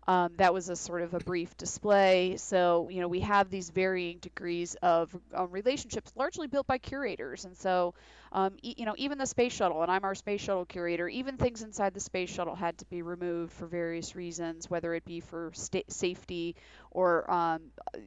um, 0.06 0.32
that 0.36 0.52
was 0.52 0.68
a 0.68 0.76
sort 0.76 1.02
of 1.02 1.14
a 1.14 1.20
brief 1.20 1.56
display. 1.56 2.36
So, 2.36 2.88
you 2.90 3.00
know, 3.00 3.08
we 3.08 3.20
have 3.20 3.50
these 3.50 3.70
varying 3.70 4.18
degrees 4.18 4.76
of 4.82 5.14
um, 5.34 5.50
relationships, 5.50 6.12
largely 6.16 6.46
built 6.46 6.66
by 6.66 6.78
curators. 6.78 7.44
And 7.44 7.56
so, 7.56 7.94
um, 8.32 8.56
e- 8.62 8.74
you 8.76 8.84
know, 8.84 8.94
even 8.98 9.18
the 9.18 9.26
space 9.26 9.52
shuttle, 9.52 9.82
and 9.82 9.90
I'm 9.90 10.04
our 10.04 10.14
space 10.14 10.40
shuttle 10.42 10.66
curator, 10.66 11.08
even 11.08 11.36
things 11.36 11.62
inside 11.62 11.94
the 11.94 12.00
space 12.00 12.30
shuttle 12.30 12.54
had 12.54 12.78
to 12.78 12.84
be 12.86 13.02
removed 13.02 13.52
for 13.52 13.66
various 13.66 14.14
reasons, 14.14 14.68
whether 14.68 14.94
it 14.94 15.04
be 15.04 15.20
for 15.20 15.50
sta- 15.54 15.84
safety 15.88 16.56
or, 16.90 17.30
um, 17.30 17.60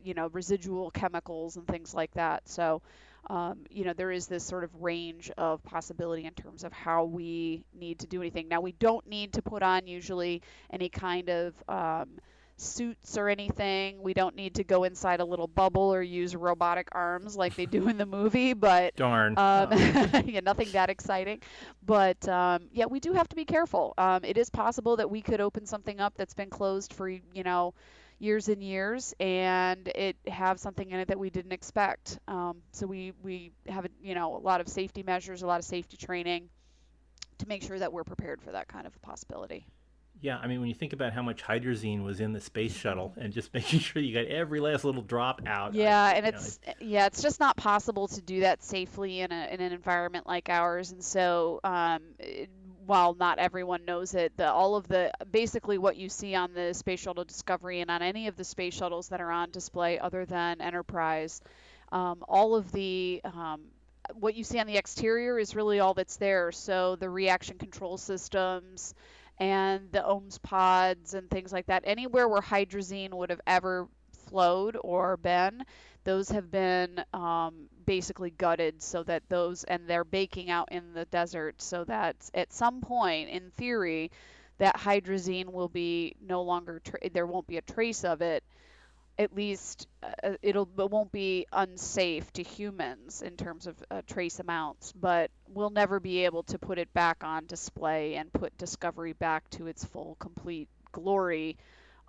you 0.04 0.14
know, 0.14 0.28
residual 0.34 0.92
chemicals 0.92 1.58
and 1.58 1.68
things 1.68 1.94
like 1.94 2.12
that. 2.14 2.48
So, 2.48 2.82
um, 3.30 3.66
you 3.70 3.84
know, 3.84 3.94
there 3.94 4.12
is 4.12 4.28
this 4.28 4.44
sort 4.44 4.64
of 4.64 4.70
range 4.82 5.32
of 5.38 5.64
possibility 5.64 6.26
in 6.26 6.34
terms 6.34 6.64
of 6.64 6.72
how 6.72 7.04
we 7.04 7.64
need 7.78 8.00
to 8.00 8.08
do 8.08 8.22
anything. 8.22 8.48
Now, 8.48 8.62
we 8.62 8.72
don't 8.74 9.06
need 9.08 9.34
to 9.34 9.42
put 9.42 9.64
on 9.64 9.88
usually 9.88 10.42
any 10.72 10.90
kind 10.90 11.30
of 11.30 11.54
um, 11.68 12.20
suits 12.58 13.18
or 13.18 13.30
anything. 13.30 14.02
We 14.02 14.14
don't 14.14 14.36
need 14.36 14.56
to 14.56 14.64
go 14.64 14.84
inside 14.84 15.20
a 15.20 15.26
little 15.26 15.48
bubble 15.48 15.94
or 15.94 16.02
use 16.02 16.36
robotic 16.36 16.88
arms 16.94 17.36
like 17.36 17.56
they 17.56 17.66
do 17.66 17.88
in 17.88 17.98
the 17.98 18.06
movie. 18.06 18.54
But 18.58 18.96
darn, 18.96 19.38
um, 19.38 19.70
oh. 19.72 20.22
yeah, 20.26 20.40
nothing 20.40 20.72
that 20.72 20.90
exciting. 20.90 21.42
But 21.86 22.28
um, 22.28 22.70
yeah, 22.72 22.86
we 22.86 23.00
do 23.00 23.14
have 23.14 23.28
to 23.30 23.36
be 23.36 23.46
careful. 23.46 23.94
Um, 23.98 24.24
it 24.24 24.38
is 24.38 24.50
possible 24.50 24.96
that 24.98 25.10
we 25.10 25.22
could 25.22 25.40
open 25.40 25.66
something 25.66 26.00
up 26.00 26.16
that's 26.18 26.34
been 26.34 26.50
closed 26.50 26.94
for 26.94 27.08
you 27.08 27.44
know 27.44 27.74
years 28.20 28.48
and 28.48 28.64
years 28.64 29.14
and 29.20 29.88
it 29.90 30.16
have 30.28 30.60
something 30.60 30.90
in 30.90 31.00
it 31.00 31.08
that 31.10 31.20
we 31.20 31.30
didn't 31.30 31.52
expect. 31.52 32.20
Um, 32.28 32.58
so 32.72 32.88
we, 32.88 33.14
we 33.22 33.52
have, 33.68 33.88
you 34.02 34.16
know, 34.16 34.36
a 34.36 34.40
lot 34.40 34.62
of 34.62 34.68
safety 34.68 35.04
measures, 35.04 35.44
a 35.44 35.48
lot 35.48 35.60
of 35.60 35.66
safety 35.66 35.98
training 35.98 36.50
to 37.38 37.48
make 37.48 37.64
sure 37.64 37.78
that 37.78 37.94
we're 37.94 38.04
prepared 38.04 38.42
for 38.42 38.52
that 38.52 38.68
kind 38.68 38.88
of 38.88 38.96
a 38.96 39.00
possibility. 39.00 39.68
Yeah, 40.20 40.40
I 40.40 40.48
mean, 40.48 40.60
when 40.60 40.70
you 40.70 40.74
think 40.74 40.94
about 40.94 41.14
how 41.14 41.22
much 41.22 41.44
hydrazine 41.44 42.04
was 42.04 42.20
in 42.20 42.34
the 42.34 42.40
space 42.40 42.76
shuttle, 42.76 43.14
and 43.18 43.32
just 43.32 43.54
making 43.54 43.80
sure 43.80 44.02
you 44.02 44.14
got 44.14 44.26
every 44.26 44.60
last 44.60 44.84
little 44.84 45.02
drop 45.02 45.42
out. 45.46 45.76
Yeah, 45.76 46.04
I, 46.04 46.14
and 46.14 46.26
it's 46.26 46.60
know, 46.66 46.74
yeah, 46.80 47.06
it's 47.06 47.22
just 47.22 47.40
not 47.40 47.56
possible 47.56 48.08
to 48.08 48.22
do 48.22 48.40
that 48.40 48.64
safely 48.64 49.22
in 49.22 49.32
a 49.32 49.48
in 49.52 49.62
an 49.62 49.72
environment 49.72 50.26
like 50.26 50.50
ours, 50.50 50.92
and 50.92 51.04
so 51.04 51.60
um, 51.64 52.02
while 52.88 53.14
not 53.14 53.38
everyone 53.38 53.86
knows 53.86 54.16
it, 54.16 54.36
the, 54.38 54.50
all 54.50 54.76
of 54.76 54.88
the 54.88 55.12
basically 55.30 55.78
what 55.78 55.98
you 55.98 56.10
see 56.10 56.34
on 56.36 56.54
the 56.54 56.74
Space 56.74 57.02
Shuttle 57.02 57.26
Discovery 57.26 57.82
and 57.82 57.92
on 57.92 58.02
any 58.02 58.28
of 58.28 58.38
the 58.38 58.44
space 58.44 58.74
shuttles 58.74 59.10
that 59.10 59.22
are 59.22 59.32
on 59.32 59.52
display 59.52 60.00
other 60.00 60.26
than 60.26 60.62
Enterprise, 60.62 61.42
um, 61.92 62.24
all 62.28 62.56
of 62.56 62.72
the 62.72 63.22
um, 63.26 63.62
what 64.16 64.36
you 64.36 64.44
see 64.44 64.60
on 64.60 64.68
the 64.68 64.78
exterior 64.78 65.38
is 65.38 65.56
really 65.56 65.80
all 65.80 65.94
that's 65.94 66.16
there. 66.16 66.52
So 66.54 66.96
the 66.96 67.10
reaction 67.10 67.58
control 67.58 67.98
systems 67.98 68.94
and 69.38 69.92
the 69.92 70.00
OMS 70.00 70.42
pods 70.42 71.14
and 71.14 71.30
things 71.30 71.52
like 71.52 71.68
that. 71.68 71.84
Anywhere 71.86 72.28
where 72.28 72.42
hydrazine 72.42 73.14
would 73.14 73.30
have 73.30 73.42
ever 73.46 73.88
flowed 74.30 74.78
or 74.82 75.18
been, 75.18 75.64
those 76.06 76.30
have 76.30 76.50
been 76.50 77.04
um, 77.14 77.68
basically 77.88 78.32
gutted 78.32 78.84
so 78.84 79.04
that 79.06 79.24
those, 79.30 79.66
and 79.66 79.88
they're 79.88 80.06
baking 80.06 80.52
out 80.52 80.70
in 80.72 80.94
the 80.94 81.06
desert 81.06 81.62
so 81.64 81.86
that 81.86 82.18
at 82.36 82.54
some 82.54 82.82
point, 82.82 83.30
in 83.32 83.52
theory, 83.52 84.12
that 84.60 84.78
hydrazine 84.78 85.52
will 85.54 85.70
be 85.70 86.16
no 86.22 86.44
longer, 86.44 86.82
tra- 86.86 87.10
there 87.12 87.28
won't 87.28 87.48
be 87.48 87.58
a 87.58 87.64
trace 87.64 88.06
of 88.06 88.22
it 88.22 88.44
at 89.20 89.36
least 89.36 89.88
uh, 90.04 90.34
it'll 90.42 90.70
it 90.78 90.92
won't 90.92 91.12
be 91.12 91.48
unsafe 91.52 92.32
to 92.34 92.44
humans 92.44 93.22
in 93.22 93.36
terms 93.36 93.68
of 93.68 93.76
uh, 93.90 94.02
trace 94.08 94.40
amounts, 94.40 94.94
but 94.94 95.32
we'll 95.50 95.70
never 95.72 96.00
be 96.00 96.26
able 96.26 96.44
to 96.44 96.60
put 96.60 96.78
it 96.78 96.94
back 96.94 97.24
on 97.24 97.46
display 97.48 98.16
and 98.16 98.32
put 98.34 98.58
Discovery 98.58 99.14
back 99.14 99.50
to 99.52 99.68
its 99.68 99.84
full 99.86 100.16
complete 100.20 100.70
glory. 100.92 101.58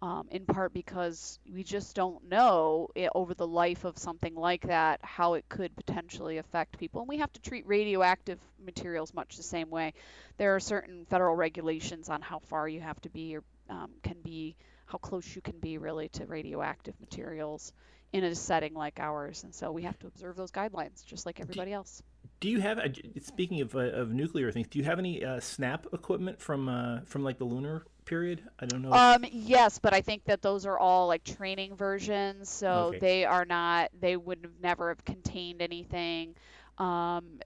Um, 0.00 0.28
in 0.30 0.46
part 0.46 0.72
because 0.72 1.40
we 1.52 1.64
just 1.64 1.96
don't 1.96 2.28
know 2.28 2.86
it, 2.94 3.10
over 3.16 3.34
the 3.34 3.48
life 3.48 3.84
of 3.84 3.98
something 3.98 4.36
like 4.36 4.68
that 4.68 5.00
how 5.02 5.34
it 5.34 5.48
could 5.48 5.74
potentially 5.74 6.38
affect 6.38 6.78
people. 6.78 7.00
And 7.00 7.08
we 7.08 7.18
have 7.18 7.32
to 7.32 7.40
treat 7.40 7.66
radioactive 7.66 8.38
materials 8.64 9.12
much 9.12 9.36
the 9.36 9.42
same 9.42 9.70
way. 9.70 9.94
There 10.36 10.54
are 10.54 10.60
certain 10.60 11.04
federal 11.06 11.34
regulations 11.34 12.08
on 12.08 12.22
how 12.22 12.38
far 12.38 12.68
you 12.68 12.80
have 12.80 13.00
to 13.00 13.08
be 13.08 13.36
or 13.36 13.42
um, 13.68 13.90
can 14.04 14.18
be 14.22 14.54
how 14.86 14.98
close 14.98 15.34
you 15.34 15.42
can 15.42 15.58
be 15.58 15.78
really 15.78 16.08
to 16.10 16.26
radioactive 16.26 16.94
materials 17.00 17.72
in 18.12 18.24
a 18.24 18.34
setting 18.34 18.74
like 18.74 18.98
ours. 19.00 19.44
And 19.44 19.54
so 19.54 19.70
we 19.70 19.82
have 19.82 19.98
to 19.98 20.06
observe 20.06 20.36
those 20.36 20.50
guidelines 20.50 21.04
just 21.04 21.26
like 21.26 21.40
everybody 21.40 21.70
do, 21.70 21.76
else. 21.76 22.02
Do 22.40 22.48
you 22.48 22.60
have, 22.60 22.80
speaking 23.20 23.60
of, 23.60 23.74
uh, 23.74 23.80
of 23.80 24.12
nuclear 24.12 24.50
things, 24.50 24.68
do 24.68 24.78
you 24.78 24.84
have 24.84 24.98
any 24.98 25.24
uh, 25.24 25.40
SNAP 25.40 25.88
equipment 25.92 26.40
from 26.40 26.68
uh, 26.68 27.00
from 27.04 27.22
like 27.22 27.38
the 27.38 27.44
lunar 27.44 27.84
period? 28.08 28.42
I 28.60 28.66
don't 28.66 28.82
know. 28.82 29.04
Um, 29.12 29.24
yes, 29.30 29.78
but 29.78 29.92
I 29.94 30.00
think 30.00 30.24
that 30.24 30.42
those 30.42 30.66
are 30.66 30.78
all 30.78 31.08
like 31.08 31.24
training 31.24 31.76
versions, 31.76 32.48
so 32.50 32.94
Okay. 32.94 32.98
they 32.98 33.24
are 33.24 33.44
not. 33.44 33.90
They 33.98 34.16
would 34.16 34.40
have 34.42 34.60
never 34.60 34.88
have 34.88 35.04
contained 35.04 35.62
anything. 35.62 36.34
Um, 36.78 37.40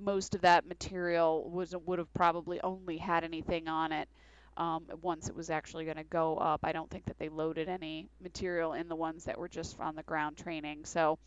most 0.00 0.34
of 0.34 0.42
that 0.42 0.66
material 0.66 1.48
was 1.50 1.74
would 1.76 1.98
have 1.98 2.12
probably 2.14 2.60
only 2.62 2.98
had 2.98 3.24
anything 3.24 3.68
on 3.68 3.92
it 3.92 4.08
um, 4.56 4.84
once 5.02 5.28
it 5.28 5.34
was 5.34 5.50
actually 5.50 5.84
going 5.84 5.96
to 5.96 6.04
go 6.04 6.36
up. 6.36 6.60
I 6.64 6.72
don't 6.72 6.90
think 6.90 7.06
that 7.06 7.18
they 7.18 7.28
loaded 7.28 7.68
any 7.68 8.08
material 8.20 8.74
in 8.74 8.88
the 8.88 8.96
ones 8.96 9.24
that 9.24 9.38
were 9.38 9.48
just 9.48 9.78
on 9.80 9.96
the 9.96 10.02
ground 10.04 10.36
training. 10.36 10.84
So, 10.84 11.18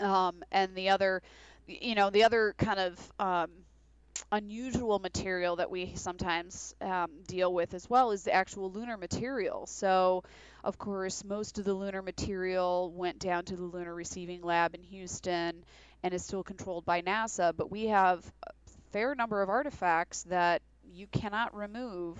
um, 0.00 0.42
and 0.52 0.74
the 0.74 0.88
other, 0.90 1.22
you 1.66 1.94
know, 1.94 2.10
the 2.10 2.24
other 2.24 2.54
kind 2.58 2.78
of 2.80 3.12
um, 3.18 3.50
unusual 4.32 4.98
material 4.98 5.56
that 5.56 5.70
we 5.70 5.92
sometimes 5.96 6.74
um, 6.80 7.10
deal 7.26 7.52
with 7.52 7.74
as 7.74 7.88
well 7.88 8.12
is 8.12 8.24
the 8.24 8.32
actual 8.32 8.70
lunar 8.70 8.96
material. 8.96 9.66
So, 9.66 10.24
of 10.62 10.78
course, 10.78 11.24
most 11.24 11.58
of 11.58 11.64
the 11.64 11.74
lunar 11.74 12.02
material 12.02 12.92
went 12.94 13.18
down 13.18 13.44
to 13.46 13.56
the 13.56 13.62
Lunar 13.62 13.94
Receiving 13.94 14.42
Lab 14.42 14.74
in 14.74 14.82
Houston 14.82 15.64
and 16.02 16.14
is 16.14 16.24
still 16.24 16.42
controlled 16.42 16.84
by 16.84 17.02
NASA, 17.02 17.52
but 17.56 17.70
we 17.70 17.86
have 17.86 18.24
a 18.46 18.52
fair 18.92 19.14
number 19.14 19.42
of 19.42 19.48
artifacts 19.48 20.22
that 20.24 20.62
you 20.92 21.06
cannot 21.06 21.54
remove 21.54 22.18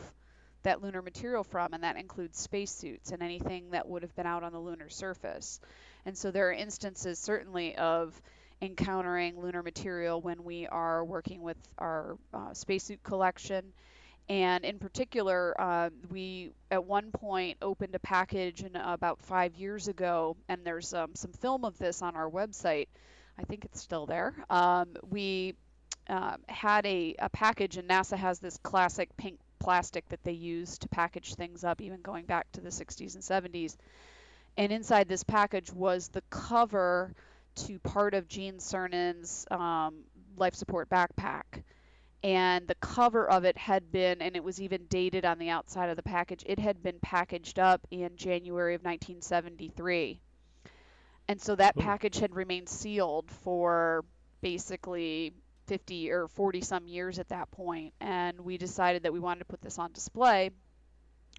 that 0.63 0.83
lunar 0.83 1.03
material 1.03 1.45
from, 1.45 1.73
and 1.73 1.85
that 1.85 1.97
includes 1.97 2.39
spacesuits 2.39 3.13
and 3.13 3.23
anything 3.23 3.71
that 3.71 3.89
would 3.89 4.03
have 4.03 4.15
been 4.15 4.27
out 4.27 4.43
on 4.43 4.53
the 4.53 4.59
lunar 4.59 4.89
surface. 4.89 5.61
And 6.05 6.17
so 6.17 6.31
there 6.31 6.49
are 6.49 6.53
instances 6.53 7.19
certainly 7.19 7.77
of 7.77 8.21
encountering 8.63 9.41
lunar 9.41 9.63
material 9.63 10.21
when 10.21 10.45
we 10.45 10.67
are 10.67 11.05
working 11.05 11.43
with 11.43 11.57
our 11.79 12.17
uh, 12.35 12.53
spacesuit 12.53 13.03
collection. 13.03 13.73
And 14.29 14.65
in 14.65 14.79
particular, 14.79 15.61
uh, 15.61 15.91
we 16.09 16.53
at 16.71 16.85
one 16.85 17.11
point 17.11 17.59
opened 17.63 17.95
a 17.95 17.99
package 17.99 18.63
in, 18.63 18.77
uh, 18.77 18.93
about 18.93 19.21
five 19.23 19.57
years 19.57 19.89
ago, 19.89 20.37
and 20.49 20.65
there's 20.65 20.95
um, 20.95 21.15
some 21.15 21.33
film 21.33 21.65
of 21.65 21.77
this 21.79 22.01
on 22.01 22.15
our 22.15 22.31
website. 22.31 22.87
I 23.39 23.43
think 23.43 23.65
it's 23.65 23.81
still 23.81 24.07
there. 24.07 24.35
Um, 24.49 24.91
we 25.09 25.55
um, 26.09 26.37
had 26.49 26.87
a, 26.87 27.17
a 27.19 27.29
package, 27.31 27.77
and 27.77 27.89
NASA 27.89 28.17
has 28.17 28.39
this 28.39 28.57
classic 28.59 29.09
pink 29.17 29.41
plastic 29.59 30.09
that 30.11 30.23
they 30.23 30.33
use 30.33 30.79
to 30.79 30.89
package 30.89 31.35
things 31.35 31.65
up, 31.65 31.81
even 31.81 32.01
going 32.01 32.25
back 32.25 32.51
to 32.53 32.61
the 32.61 32.71
60s 32.71 33.15
and 33.15 33.25
70s. 33.25 33.77
And 34.57 34.73
inside 34.73 35.09
this 35.09 35.25
package 35.25 35.73
was 35.73 36.09
the 36.09 36.23
cover 36.31 37.15
to 37.57 37.79
part 37.81 38.15
of 38.15 38.29
Gene 38.29 38.59
Cernan's 38.59 39.47
um, 39.51 40.05
life 40.37 40.55
support 40.55 40.89
backpack. 40.89 41.63
And 42.23 42.69
the 42.69 42.75
cover 42.77 43.29
of 43.31 43.45
it 43.45 43.57
had 43.57 43.91
been, 43.93 44.21
and 44.21 44.37
it 44.37 44.45
was 44.45 44.61
even 44.61 44.87
dated 44.87 45.25
on 45.25 45.39
the 45.39 45.49
outside 45.51 45.89
of 45.89 45.97
the 45.97 46.03
package, 46.03 46.43
it 46.47 46.59
had 46.59 46.83
been 46.83 46.99
packaged 47.01 47.59
up 47.59 47.87
in 47.91 48.17
January 48.17 48.75
of 48.75 48.83
1973. 48.83 50.21
And 51.29 51.41
so 51.41 51.55
that 51.57 51.77
Oh. 51.77 51.81
package 51.81 52.19
had 52.19 52.35
remained 52.35 52.69
sealed 52.69 53.31
for 53.31 54.05
basically 54.41 55.33
50 55.67 56.11
or 56.11 56.29
40 56.29 56.61
some 56.61 56.87
years 56.89 57.19
at 57.19 57.29
that 57.29 57.51
point 57.53 57.95
and 58.01 58.41
we 58.41 58.59
decided 58.59 59.05
that 59.05 59.13
we 59.13 59.21
wanted 59.21 59.41
to 59.41 59.45
put 59.45 59.61
this 59.61 59.79
on 59.79 59.93
display 59.93 60.51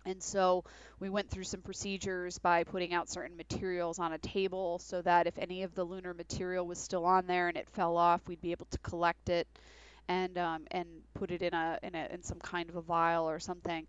and 0.06 0.22
so 0.22 0.64
we 1.00 1.10
went 1.10 1.30
through 1.30 1.44
some 1.44 1.62
procedures 1.62 2.40
by 2.40 2.64
putting 2.64 2.94
out 2.94 3.10
certain 3.10 3.38
materials 3.38 4.00
on 4.00 4.14
a 4.14 4.18
table 4.18 4.80
so 4.80 5.02
that 5.02 5.28
if 5.28 5.38
any 5.38 5.64
of 5.64 5.76
the 5.76 5.84
lunar 5.84 6.14
material 6.14 6.66
was 6.66 6.80
still 6.80 7.06
on 7.06 7.28
there 7.28 7.48
and 7.48 7.58
it 7.58 7.70
fell 7.70 7.98
off, 7.98 8.22
we'd 8.28 8.42
be 8.42 8.52
able 8.52 8.68
to 8.72 8.78
collect 8.80 9.30
it 9.30 9.48
and 10.08 10.38
um, 10.38 10.66
and 10.72 10.88
put 11.14 11.32
it 11.32 11.42
in 11.42 11.54
a, 11.54 11.80
in 11.84 11.96
a 11.96 12.08
in 12.12 12.24
some 12.24 12.40
kind 12.40 12.70
of 12.70 12.76
a 12.76 12.82
vial 12.82 13.30
or 13.30 13.40
something. 13.40 13.86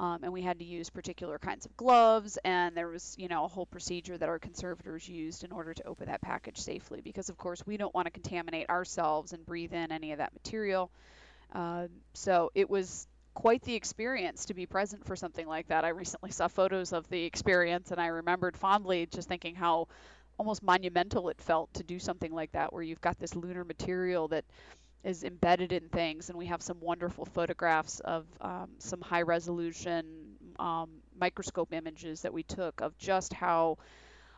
Um, 0.00 0.24
and 0.24 0.32
we 0.32 0.42
had 0.42 0.58
to 0.58 0.64
use 0.64 0.90
particular 0.90 1.38
kinds 1.38 1.64
of 1.64 1.76
gloves, 1.76 2.38
and 2.44 2.76
there 2.76 2.88
was, 2.88 3.14
you 3.18 3.28
know, 3.28 3.44
a 3.44 3.48
whole 3.48 3.66
procedure 3.66 4.18
that 4.18 4.28
our 4.28 4.38
conservators 4.38 5.08
used 5.08 5.44
in 5.44 5.52
order 5.52 5.74
to 5.74 5.86
open 5.86 6.06
that 6.06 6.22
package 6.22 6.58
safely, 6.58 7.00
because 7.02 7.28
of 7.28 7.36
course 7.36 7.64
we 7.66 7.76
don't 7.76 7.94
want 7.94 8.06
to 8.06 8.10
contaminate 8.10 8.68
ourselves 8.68 9.32
and 9.32 9.46
breathe 9.46 9.72
in 9.72 9.92
any 9.92 10.10
of 10.10 10.18
that 10.18 10.32
material. 10.32 10.90
Uh, 11.54 11.86
so 12.14 12.50
it 12.54 12.68
was 12.68 13.06
quite 13.34 13.62
the 13.62 13.74
experience 13.74 14.44
to 14.46 14.54
be 14.54 14.66
present 14.66 15.04
for 15.06 15.16
something 15.16 15.46
like 15.46 15.68
that. 15.68 15.84
I 15.84 15.88
recently 15.88 16.30
saw 16.30 16.48
photos 16.48 16.92
of 16.92 17.08
the 17.08 17.24
experience, 17.24 17.90
and 17.90 18.00
I 18.00 18.06
remembered 18.06 18.56
fondly 18.56 19.06
just 19.06 19.28
thinking 19.28 19.54
how 19.54 19.88
almost 20.38 20.62
monumental 20.62 21.28
it 21.28 21.40
felt 21.40 21.72
to 21.74 21.82
do 21.82 21.98
something 21.98 22.32
like 22.32 22.52
that, 22.52 22.72
where 22.72 22.82
you've 22.82 23.00
got 23.00 23.18
this 23.18 23.34
lunar 23.34 23.64
material 23.64 24.28
that 24.28 24.44
is 25.04 25.24
embedded 25.24 25.72
in 25.72 25.88
things, 25.88 26.28
and 26.28 26.38
we 26.38 26.46
have 26.46 26.62
some 26.62 26.78
wonderful 26.80 27.24
photographs 27.24 28.00
of 28.00 28.26
um, 28.40 28.68
some 28.78 29.00
high 29.00 29.22
resolution 29.22 30.04
um, 30.58 30.88
microscope 31.18 31.72
images 31.72 32.22
that 32.22 32.32
we 32.32 32.42
took 32.42 32.80
of 32.80 32.96
just 32.98 33.32
how 33.32 33.78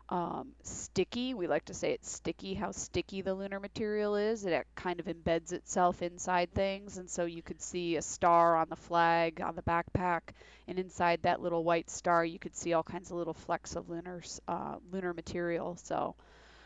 um, 0.09 0.53
sticky, 0.63 1.33
we 1.33 1.47
like 1.47 1.65
to 1.67 1.75
say 1.75 1.93
it's 1.93 2.11
sticky, 2.11 2.55
how 2.55 2.73
sticky 2.73 3.23
the 3.23 3.35
lunar 3.35 3.59
material 3.59 4.17
is. 4.17 4.45
It 4.45 4.67
kind 4.75 5.01
of 5.01 5.07
embeds 5.07 5.53
itself 5.53 6.03
inside 6.03 6.53
things, 6.53 6.99
and 6.99 7.09
so 7.09 7.25
you 7.25 7.43
could 7.43 7.63
see 7.63 7.97
a 7.97 8.03
star 8.03 8.57
on 8.57 8.69
the 8.69 8.77
flag 8.77 9.41
on 9.41 9.57
the 9.57 9.63
backpack, 9.63 10.21
and 10.69 10.79
inside 10.79 11.23
that 11.23 11.41
little 11.41 11.65
white 11.65 11.89
star, 11.89 12.25
you 12.25 12.39
could 12.39 12.55
see 12.55 12.75
all 12.75 12.83
kinds 12.83 13.11
of 13.11 13.17
little 13.17 13.35
flecks 13.35 13.77
of 13.77 13.89
lunar 13.89 14.23
uh, 14.47 14.77
lunar 14.93 15.15
material. 15.15 15.77
So 15.77 16.15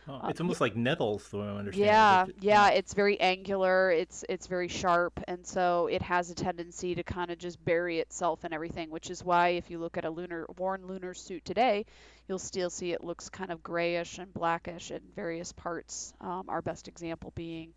Oh, 0.09 0.29
it's 0.29 0.41
almost 0.41 0.61
like 0.61 0.75
nettles, 0.75 1.29
the 1.29 1.39
way 1.39 1.47
I 1.47 1.57
understand. 1.59 1.85
it. 1.85 1.87
yeah, 1.87 2.25
it- 2.25 2.35
yeah, 2.41 2.69
it's 2.71 2.95
very 2.95 3.21
angular. 3.21 3.91
It's 3.91 4.25
it's 4.29 4.47
very 4.47 4.69
sharp, 4.69 5.21
and 5.29 5.47
so 5.47 5.87
it 5.89 6.01
has 6.03 6.31
a 6.31 6.35
tendency 6.35 6.95
to 6.95 7.03
kind 7.03 7.31
of 7.31 7.39
just 7.39 7.63
bury 7.65 7.99
itself 7.99 8.45
in 8.45 8.53
everything. 8.53 8.91
Which 8.91 9.11
is 9.11 9.23
why 9.23 9.51
if 9.51 9.71
you 9.71 9.79
look 9.79 9.97
at 9.99 10.05
a 10.05 10.11
lunar 10.11 10.47
worn 10.57 10.87
lunar 10.87 11.13
suit 11.15 11.45
today, 11.45 11.85
you'll 12.29 12.39
still 12.39 12.71
see 12.71 12.93
it 12.93 13.05
looks 13.05 13.29
kind 13.29 13.51
of 13.53 13.63
grayish 13.63 14.19
and 14.19 14.33
blackish 14.33 14.91
in 14.91 15.01
various 15.15 15.53
parts. 15.53 16.15
Um, 16.21 16.45
our 16.49 16.63
best 16.63 16.89
example 16.89 17.33
being 17.35 17.75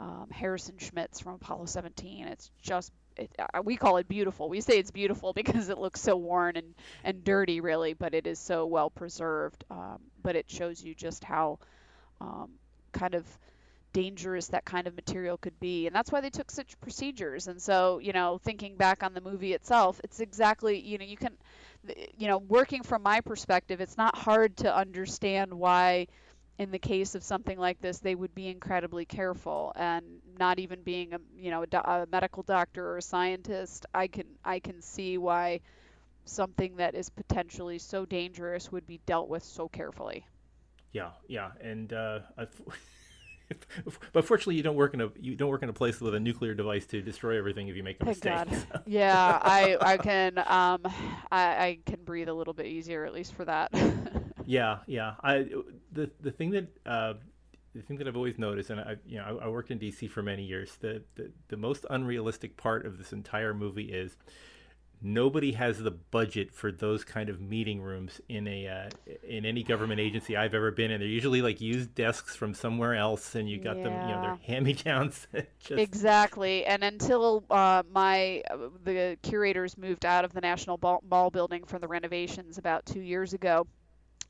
um, 0.00 0.26
Harrison 0.30 0.76
Schmitt's 0.78 1.20
from 1.20 1.34
Apollo 1.34 1.66
17. 1.66 2.26
It's 2.26 2.50
just 2.60 2.92
it, 3.16 3.30
uh, 3.38 3.62
we 3.62 3.76
call 3.76 3.96
it 3.98 4.08
beautiful. 4.08 4.48
We 4.48 4.60
say 4.60 4.78
it's 4.78 4.90
beautiful 4.90 5.32
because 5.34 5.68
it 5.68 5.78
looks 5.78 6.00
so 6.00 6.16
worn 6.16 6.56
and, 6.56 6.74
and 7.02 7.24
dirty, 7.24 7.60
really, 7.60 7.94
but 7.94 8.14
it 8.14 8.26
is 8.26 8.38
so 8.38 8.66
well 8.66 8.90
preserved. 8.90 9.64
Um, 9.70 9.98
but 10.22 10.36
it 10.36 10.50
shows 10.50 10.82
you 10.82 10.94
just 10.94 11.24
how 11.24 11.58
um, 12.20 12.50
kind 12.92 13.14
of 13.14 13.26
dangerous 13.92 14.48
that 14.48 14.64
kind 14.64 14.86
of 14.86 14.94
material 14.96 15.38
could 15.38 15.58
be. 15.60 15.86
And 15.86 15.94
that's 15.94 16.10
why 16.10 16.20
they 16.20 16.30
took 16.30 16.50
such 16.50 16.78
procedures. 16.80 17.46
And 17.46 17.62
so, 17.62 17.98
you 17.98 18.12
know, 18.12 18.38
thinking 18.42 18.76
back 18.76 19.02
on 19.02 19.14
the 19.14 19.20
movie 19.20 19.54
itself, 19.54 20.00
it's 20.04 20.20
exactly, 20.20 20.78
you 20.80 20.98
know, 20.98 21.04
you 21.04 21.16
can, 21.16 21.36
you 22.18 22.26
know, 22.26 22.38
working 22.38 22.82
from 22.82 23.02
my 23.02 23.20
perspective, 23.20 23.80
it's 23.80 23.96
not 23.96 24.16
hard 24.16 24.56
to 24.58 24.76
understand 24.76 25.54
why 25.54 26.08
in 26.58 26.70
the 26.70 26.78
case 26.78 27.14
of 27.14 27.22
something 27.22 27.58
like 27.58 27.80
this, 27.80 27.98
they 27.98 28.14
would 28.14 28.34
be 28.34 28.48
incredibly 28.48 29.04
careful 29.04 29.72
and 29.76 30.04
not 30.38 30.58
even 30.58 30.82
being 30.82 31.14
a 31.14 31.18
you 31.36 31.50
know 31.50 31.62
a, 31.62 31.66
do- 31.66 31.78
a 31.78 32.06
medical 32.10 32.42
doctor 32.42 32.86
or 32.86 32.96
a 32.98 33.02
scientist. 33.02 33.86
I 33.94 34.06
can 34.06 34.26
I 34.44 34.58
can 34.58 34.80
see 34.80 35.18
why 35.18 35.60
something 36.24 36.76
that 36.76 36.94
is 36.94 37.10
potentially 37.10 37.78
so 37.78 38.04
dangerous 38.04 38.72
would 38.72 38.86
be 38.86 39.00
dealt 39.06 39.28
with 39.28 39.42
so 39.42 39.68
carefully. 39.68 40.26
Yeah, 40.92 41.10
yeah, 41.28 41.50
and 41.60 41.92
uh, 41.92 42.20
but 44.12 44.24
fortunately, 44.24 44.54
you 44.56 44.62
don't 44.62 44.76
work 44.76 44.94
in 44.94 45.00
a 45.00 45.10
you 45.20 45.34
don't 45.34 45.48
work 45.48 45.62
in 45.62 45.68
a 45.68 45.72
place 45.72 46.00
with 46.00 46.14
a 46.14 46.20
nuclear 46.20 46.54
device 46.54 46.86
to 46.86 47.02
destroy 47.02 47.36
everything 47.36 47.68
if 47.68 47.76
you 47.76 47.82
make 47.82 48.00
a 48.00 48.04
Thank 48.04 48.24
mistake. 48.24 48.48
God. 48.48 48.82
Yeah, 48.86 49.38
I 49.42 49.76
I 49.80 49.96
can 49.96 50.38
um 50.38 50.80
I, 51.32 51.66
I 51.66 51.78
can 51.84 52.04
breathe 52.04 52.28
a 52.28 52.34
little 52.34 52.54
bit 52.54 52.66
easier 52.66 53.04
at 53.04 53.12
least 53.12 53.34
for 53.34 53.44
that. 53.44 53.70
yeah, 54.46 54.78
yeah. 54.86 55.14
I 55.22 55.46
the 55.92 56.10
the 56.20 56.30
thing 56.30 56.50
that 56.50 56.68
uh, 56.86 57.14
the 57.74 57.82
thing 57.82 57.96
that 57.98 58.08
I've 58.08 58.16
always 58.16 58.38
noticed, 58.38 58.70
and 58.70 58.80
I 58.80 58.96
you 59.06 59.18
know 59.18 59.38
I, 59.40 59.46
I 59.46 59.48
worked 59.48 59.70
in 59.70 59.78
DC 59.78 60.10
for 60.10 60.22
many 60.22 60.44
years. 60.44 60.76
The, 60.80 61.02
the 61.16 61.30
the 61.48 61.56
most 61.56 61.84
unrealistic 61.90 62.56
part 62.56 62.86
of 62.86 62.98
this 62.98 63.12
entire 63.12 63.54
movie 63.54 63.92
is 63.92 64.16
nobody 65.02 65.52
has 65.52 65.78
the 65.78 65.90
budget 65.90 66.52
for 66.52 66.72
those 66.72 67.04
kind 67.04 67.28
of 67.28 67.40
meeting 67.40 67.80
rooms 67.82 68.20
in 68.28 68.48
a 68.48 68.66
uh, 68.68 68.90
in 69.22 69.44
any 69.44 69.62
government 69.62 70.00
agency 70.00 70.36
I've 70.36 70.54
ever 70.54 70.70
been 70.70 70.90
in. 70.90 71.00
They're 71.00 71.08
usually 71.08 71.42
like 71.42 71.60
used 71.60 71.94
desks 71.94 72.36
from 72.36 72.54
somewhere 72.54 72.94
else, 72.94 73.34
and 73.34 73.48
you 73.48 73.58
got 73.58 73.82
them, 73.82 74.00
you 74.02 74.14
know, 74.14 74.20
they're 74.20 74.36
Yeah. 74.40 74.46
hand 74.46 74.64
me 74.66 74.72
downs. 74.84 75.26
Just 75.60 75.90
Exactly, 75.94 76.64
and 76.66 76.84
until 76.84 77.44
uh, 77.50 77.82
my 77.90 78.42
the 78.84 79.18
curators 79.22 79.76
moved 79.76 80.04
out 80.04 80.24
of 80.24 80.32
the 80.32 80.40
National 80.40 80.76
Ball, 80.78 81.02
Mall 81.08 81.30
building 81.30 81.64
for 81.64 81.80
the 81.80 81.88
renovations 81.88 82.58
about 82.58 82.86
two 82.86 83.00
years 83.00 83.32
ago, 83.32 83.66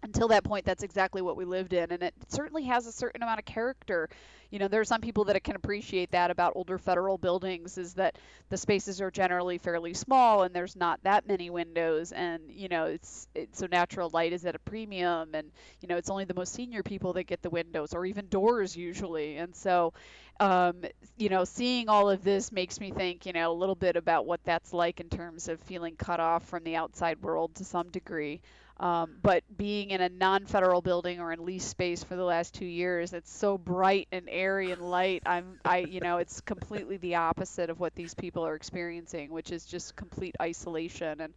until 0.05 0.29
that 0.29 0.45
point, 0.45 0.65
that's 0.65 0.83
exactly 0.85 1.23
what 1.23 1.37
we 1.37 1.45
lived 1.45 1.73
in, 1.73 1.91
and 1.91 2.03
it 2.03 2.15
certainly 2.29 2.65
has 2.65 2.87
a 2.87 2.93
certain 2.93 3.23
amount 3.23 3.41
of 3.41 3.45
character. 3.47 4.09
You 4.51 4.61
know, 4.61 4.69
there 4.69 4.81
are 4.81 4.85
some 4.85 5.01
people 5.01 5.25
that 5.25 5.43
can 5.43 5.57
appreciate 5.57 6.13
that 6.13 6.31
about 6.31 6.53
older 6.55 6.79
federal 6.79 7.19
buildings, 7.19 7.77
is 7.79 7.95
that 7.95 8.17
the 8.51 8.57
spaces 8.57 9.01
are 9.01 9.11
generally 9.11 9.59
fairly 9.59 9.95
small 9.95 10.43
and 10.45 10.55
there's 10.55 10.77
not 10.77 11.03
that 11.03 11.27
many 11.27 11.51
windows, 11.51 12.13
and 12.13 12.43
you 12.51 12.69
know, 12.69 12.85
it's 12.85 13.29
it's 13.35 13.59
so 13.59 13.67
natural 13.67 14.11
light 14.13 14.33
is 14.33 14.45
at 14.45 14.55
a 14.55 14.61
premium, 14.61 15.35
and 15.35 15.51
you 15.81 15.89
know, 15.89 15.97
it's 15.97 16.11
only 16.11 16.25
the 16.25 16.35
most 16.35 16.53
senior 16.53 16.83
people 16.83 17.13
that 17.15 17.25
get 17.25 17.43
the 17.43 17.51
windows 17.51 17.95
or 17.95 18.07
even 18.07 18.29
doors 18.29 18.77
usually, 18.77 19.39
and 19.39 19.57
so 19.57 19.93
um, 20.41 20.83
you 21.17 21.29
know, 21.29 21.45
seeing 21.45 21.89
all 21.89 22.11
of 22.11 22.25
this 22.25 22.51
makes 22.53 22.81
me 22.81 22.91
think, 22.91 23.25
you 23.27 23.33
know, 23.33 23.53
a 23.53 23.55
little 23.55 23.77
bit 23.77 23.97
about 23.97 24.27
what 24.27 24.41
that's 24.45 24.73
like 24.73 25.01
in 25.01 25.09
terms 25.09 25.49
of 25.49 25.61
feeling 25.61 25.95
cut 25.97 26.21
off 26.21 26.45
from 26.49 26.65
the 26.65 26.77
outside 26.77 27.23
world 27.23 27.55
to 27.57 27.65
some 27.65 27.89
degree. 27.91 28.41
Um, 28.81 29.17
but 29.23 29.45
being 29.57 29.91
in 29.91 30.01
a 30.01 30.09
non-federal 30.09 30.83
building 30.83 31.21
or 31.21 31.33
in 31.33 31.45
lease 31.45 31.65
space 31.65 32.03
for 32.03 32.17
the 32.17 32.25
last 32.25 32.55
two 32.55 32.67
years, 32.67 33.13
it's 33.13 33.33
so 33.33 33.57
bright 33.57 34.09
and 34.11 34.29
airy 34.29 34.73
and 34.73 34.83
light. 34.83 35.23
I'm, 35.27 35.61
I, 35.65 35.79
you 35.79 36.01
know, 36.01 36.19
it's 36.19 36.41
completely 36.41 36.97
the 36.97 37.15
opposite 37.17 37.71
of 37.71 37.79
what 37.79 37.95
these 37.95 38.15
people 38.15 38.45
are 38.45 38.55
experiencing, 38.57 39.31
which 39.31 39.53
is 39.53 39.65
just 39.65 39.95
complete 39.95 40.35
isolation. 40.43 41.21
And, 41.21 41.35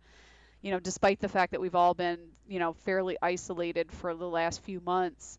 you 0.62 0.72
know, 0.72 0.80
despite 0.80 1.20
the 1.20 1.30
fact 1.30 1.52
that 1.52 1.62
we've 1.62 1.76
all 1.76 1.94
been, 1.94 2.20
you 2.48 2.58
know, 2.60 2.74
fairly 2.74 3.18
isolated 3.22 3.92
for 3.92 4.16
the 4.16 4.28
last 4.28 4.64
few 4.64 4.80
months, 4.80 5.38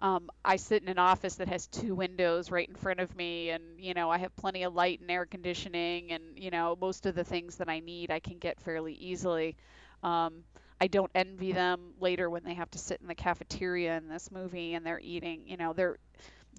um, 0.00 0.30
I 0.44 0.56
sit 0.56 0.82
in 0.82 0.88
an 0.88 0.98
office 0.98 1.36
that 1.36 1.48
has 1.48 1.66
two 1.66 1.94
windows 1.94 2.50
right 2.50 2.68
in 2.68 2.74
front 2.74 3.00
of 3.00 3.14
me, 3.14 3.50
and 3.50 3.62
you 3.78 3.92
know 3.92 4.10
I 4.10 4.18
have 4.18 4.34
plenty 4.34 4.62
of 4.62 4.74
light 4.74 5.00
and 5.00 5.10
air 5.10 5.26
conditioning, 5.26 6.12
and 6.12 6.22
you 6.36 6.50
know 6.50 6.76
most 6.80 7.04
of 7.04 7.14
the 7.14 7.24
things 7.24 7.56
that 7.56 7.68
I 7.68 7.80
need 7.80 8.10
I 8.10 8.18
can 8.20 8.38
get 8.38 8.60
fairly 8.60 8.94
easily. 8.94 9.56
Um, 10.02 10.44
I 10.80 10.86
don't 10.86 11.10
envy 11.14 11.52
them 11.52 11.92
later 12.00 12.30
when 12.30 12.42
they 12.42 12.54
have 12.54 12.70
to 12.70 12.78
sit 12.78 13.00
in 13.02 13.06
the 13.06 13.14
cafeteria 13.14 13.96
in 13.98 14.08
this 14.08 14.30
movie 14.32 14.74
and 14.74 14.84
they're 14.84 15.00
eating, 15.02 15.42
you 15.46 15.56
know, 15.58 15.72
they're 15.74 15.98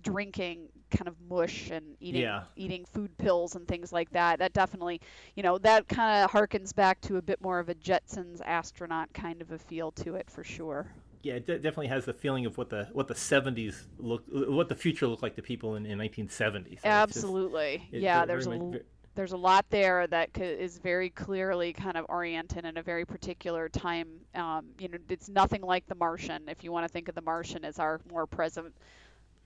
drinking 0.03 0.67
kind 0.89 1.07
of 1.07 1.15
mush 1.29 1.69
and 1.71 1.95
eating 1.99 2.21
Yeah. 2.21 2.43
eating 2.55 2.85
food 2.85 3.15
pills 3.17 3.55
and 3.55 3.67
things 3.67 3.91
like 3.91 4.09
that. 4.11 4.39
That 4.39 4.53
definitely, 4.53 5.01
you 5.35 5.43
know, 5.43 5.57
that 5.59 5.87
kind 5.87 6.23
of 6.23 6.31
harkens 6.31 6.73
back 6.73 7.01
to 7.01 7.17
a 7.17 7.21
bit 7.21 7.41
more 7.41 7.59
of 7.59 7.69
a 7.69 7.75
Jetsons 7.75 8.41
astronaut 8.45 9.11
kind 9.13 9.41
of 9.41 9.51
a 9.51 9.57
feel 9.57 9.91
to 9.93 10.15
it 10.15 10.29
for 10.29 10.43
sure. 10.43 10.91
yeah, 11.23 11.35
it 11.35 11.45
de- 11.45 11.57
definitely 11.59 11.87
has 11.87 12.05
the 12.05 12.13
feeling 12.13 12.45
of 12.47 12.57
what 12.57 12.69
the 12.71 12.87
what 12.93 13.07
the 13.07 13.13
'70s 13.13 13.85
look, 13.99 14.23
what 14.27 14.69
the 14.69 14.75
future 14.75 15.05
looked 15.07 15.21
like 15.21 15.35
to 15.35 15.41
people 15.43 15.75
in, 15.75 15.85
in 15.85 15.99
1970s. 15.99 16.29
So 16.65 16.71
it's 16.71 16.73
just- 16.73 16.85
Absolutely. 16.85 17.87
it 17.91 18.01
yeah, 18.01 18.25
there's 18.25 18.47
a 18.47 18.49
much- 18.49 18.59
l- 18.59 18.71
ve- 18.71 18.79
there's 19.15 19.33
a 19.33 19.37
lot 19.37 19.65
there 19.69 20.07
that 20.07 20.37
is 20.37 20.77
very 20.77 21.09
clearly 21.09 21.73
kind 21.73 21.97
of 21.97 22.05
oriented 22.07 22.65
in 22.65 22.77
a 22.77 22.81
very 22.81 23.05
particular 23.05 23.67
time. 23.67 24.07
Um, 24.35 24.67
you 24.79 24.87
know, 24.87 24.97
it's 25.09 25.27
nothing 25.27 25.61
like 25.61 25.85
The 25.87 25.95
Martian. 25.95 26.43
If 26.47 26.63
you 26.63 26.71
want 26.71 26.85
to 26.85 26.89
think 26.89 27.09
of 27.09 27.15
The 27.15 27.21
Martian 27.21 27.65
as 27.65 27.79
our 27.79 27.99
more 28.09 28.25
present, 28.25 28.73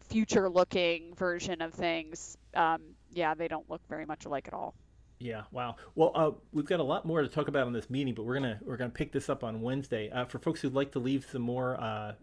future-looking 0.01 1.15
version 1.15 1.61
of 1.61 1.73
things, 1.73 2.37
um, 2.53 2.81
yeah, 3.11 3.33
they 3.33 3.47
don't 3.47 3.67
look 3.69 3.81
very 3.89 4.05
much 4.05 4.25
alike 4.25 4.47
at 4.47 4.53
all. 4.53 4.75
Yeah, 5.19 5.43
wow. 5.51 5.77
Well, 5.95 6.11
uh, 6.13 6.31
we've 6.51 6.65
got 6.65 6.81
a 6.81 6.83
lot 6.83 7.05
more 7.05 7.21
to 7.21 7.27
talk 7.27 7.47
about 7.47 7.67
on 7.67 7.73
this 7.73 7.89
meeting, 7.89 8.13
but 8.13 8.25
we're 8.25 8.33
gonna 8.33 8.59
we're 8.65 8.75
gonna 8.75 8.89
pick 8.89 9.13
this 9.13 9.29
up 9.29 9.45
on 9.45 9.61
Wednesday. 9.61 10.09
Uh, 10.09 10.25
for 10.25 10.39
folks 10.39 10.59
who'd 10.59 10.73
like 10.73 10.91
to 10.91 10.99
leave 10.99 11.25
some 11.31 11.41
more 11.41 11.79
uh, 11.79 12.13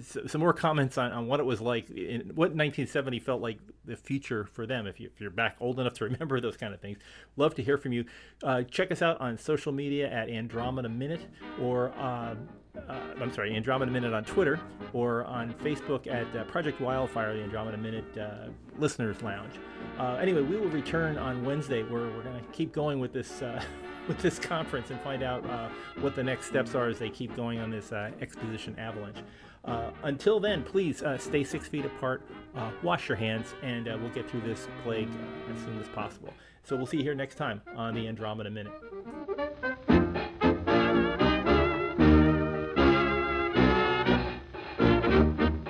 some 0.00 0.40
more 0.40 0.54
comments 0.54 0.96
on, 0.96 1.12
on 1.12 1.26
what 1.26 1.38
it 1.38 1.44
was 1.44 1.60
like, 1.60 1.90
in, 1.90 2.32
what 2.34 2.50
1970 2.50 3.20
felt 3.20 3.42
like 3.42 3.58
the 3.84 3.96
future 3.96 4.44
for 4.44 4.66
them, 4.66 4.86
if, 4.86 4.98
you, 4.98 5.10
if 5.14 5.20
you're 5.20 5.30
back 5.30 5.56
old 5.60 5.78
enough 5.78 5.92
to 5.94 6.04
remember 6.10 6.40
those 6.40 6.56
kind 6.56 6.72
of 6.72 6.80
things, 6.80 6.96
love 7.36 7.54
to 7.56 7.62
hear 7.62 7.76
from 7.76 7.92
you. 7.92 8.06
Uh, 8.42 8.62
check 8.62 8.90
us 8.90 9.02
out 9.02 9.20
on 9.20 9.36
social 9.36 9.72
media 9.72 10.10
at 10.10 10.30
Andromeda 10.30 10.88
Minute 10.88 11.26
or. 11.60 11.92
Uh, 12.76 12.98
I'm 13.20 13.32
sorry, 13.32 13.54
Andromeda 13.54 13.90
Minute 13.90 14.12
on 14.12 14.24
Twitter 14.24 14.58
or 14.92 15.24
on 15.24 15.54
Facebook 15.54 16.06
at 16.06 16.34
uh, 16.36 16.44
Project 16.44 16.80
Wildfire, 16.80 17.34
the 17.34 17.42
Andromeda 17.42 17.76
Minute 17.76 18.18
uh, 18.18 18.48
Listeners 18.78 19.22
Lounge. 19.22 19.54
Uh, 19.98 20.16
anyway, 20.16 20.42
we 20.42 20.56
will 20.56 20.68
return 20.68 21.16
on 21.16 21.44
Wednesday 21.44 21.82
where 21.84 22.02
we're 22.02 22.22
going 22.22 22.42
to 22.42 22.50
keep 22.50 22.72
going 22.72 22.98
with 22.98 23.12
this 23.12 23.42
uh, 23.42 23.62
with 24.08 24.18
this 24.18 24.38
conference 24.38 24.90
and 24.90 25.00
find 25.00 25.22
out 25.22 25.48
uh, 25.48 25.68
what 26.00 26.14
the 26.14 26.22
next 26.22 26.46
steps 26.46 26.74
are 26.74 26.88
as 26.88 26.98
they 26.98 27.08
keep 27.08 27.34
going 27.36 27.58
on 27.60 27.70
this 27.70 27.90
exposition 28.20 28.78
avalanche. 28.78 29.18
Until 30.02 30.38
then, 30.40 30.62
please 30.62 31.02
stay 31.16 31.42
six 31.42 31.68
feet 31.68 31.86
apart, 31.86 32.22
wash 32.82 33.08
your 33.08 33.16
hands, 33.16 33.54
and 33.62 33.86
we'll 33.86 34.10
get 34.10 34.28
through 34.28 34.42
this 34.42 34.68
plague 34.82 35.08
as 35.54 35.64
soon 35.64 35.80
as 35.80 35.88
possible. 35.88 36.34
So 36.64 36.76
we'll 36.76 36.86
see 36.86 36.98
you 36.98 37.02
here 37.02 37.14
next 37.14 37.36
time 37.36 37.62
on 37.76 37.94
the 37.94 38.06
Andromeda 38.06 38.50
Minute. 38.50 38.74